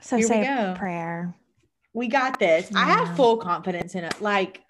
so 0.00 0.16
here 0.16 0.24
we 0.24 0.28
say 0.28 0.44
go. 0.44 0.72
a 0.72 0.76
prayer. 0.76 1.34
we 1.92 2.08
got 2.08 2.38
this. 2.38 2.70
I 2.74 2.84
have 2.86 3.14
full 3.16 3.36
confidence 3.36 3.94
in 3.94 4.04
it. 4.04 4.20
Like 4.20 4.62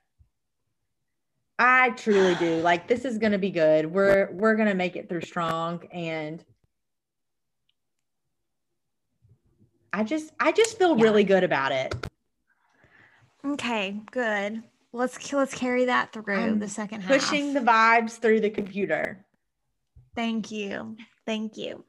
I 1.58 1.90
truly 1.90 2.34
do. 2.36 2.56
Like 2.62 2.88
this 2.88 3.04
is 3.04 3.18
going 3.18 3.32
to 3.32 3.38
be 3.38 3.50
good. 3.50 3.86
We're 3.86 4.30
we're 4.32 4.56
going 4.56 4.68
to 4.68 4.74
make 4.74 4.96
it 4.96 5.08
through 5.08 5.20
strong 5.22 5.84
and 5.92 6.44
I 9.92 10.04
just 10.04 10.32
I 10.40 10.52
just 10.52 10.78
feel 10.78 10.96
Yeah. 10.96 11.02
really 11.04 11.24
good 11.24 11.44
about 11.44 11.72
it. 11.72 11.94
Okay, 13.44 14.00
good. 14.10 14.62
Let's 14.92 15.32
let's 15.32 15.54
carry 15.54 15.84
that 15.84 16.12
through 16.12 16.34
I'm 16.34 16.58
the 16.58 16.68
second 16.68 17.02
half. 17.02 17.20
Pushing 17.20 17.54
the 17.54 17.60
vibes 17.60 18.18
through 18.18 18.40
the 18.40 18.50
computer. 18.50 19.24
Thank 20.16 20.50
you. 20.50 20.96
Thank 21.24 21.56
you. 21.56 21.84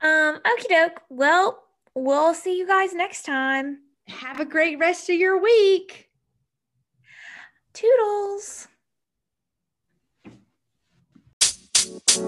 Um, 0.00 0.40
okie 0.40 0.68
doke. 0.68 1.02
Well, 1.08 1.64
we'll 1.94 2.34
see 2.34 2.56
you 2.56 2.66
guys 2.66 2.94
next 2.94 3.24
time. 3.24 3.78
Have 4.06 4.38
a 4.38 4.44
great 4.44 4.78
rest 4.78 5.10
of 5.10 5.16
your 5.16 5.40
week. 5.40 6.10
Toodles. 7.72 8.68
You 12.16 12.24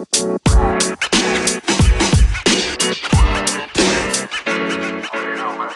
know, 5.36 5.66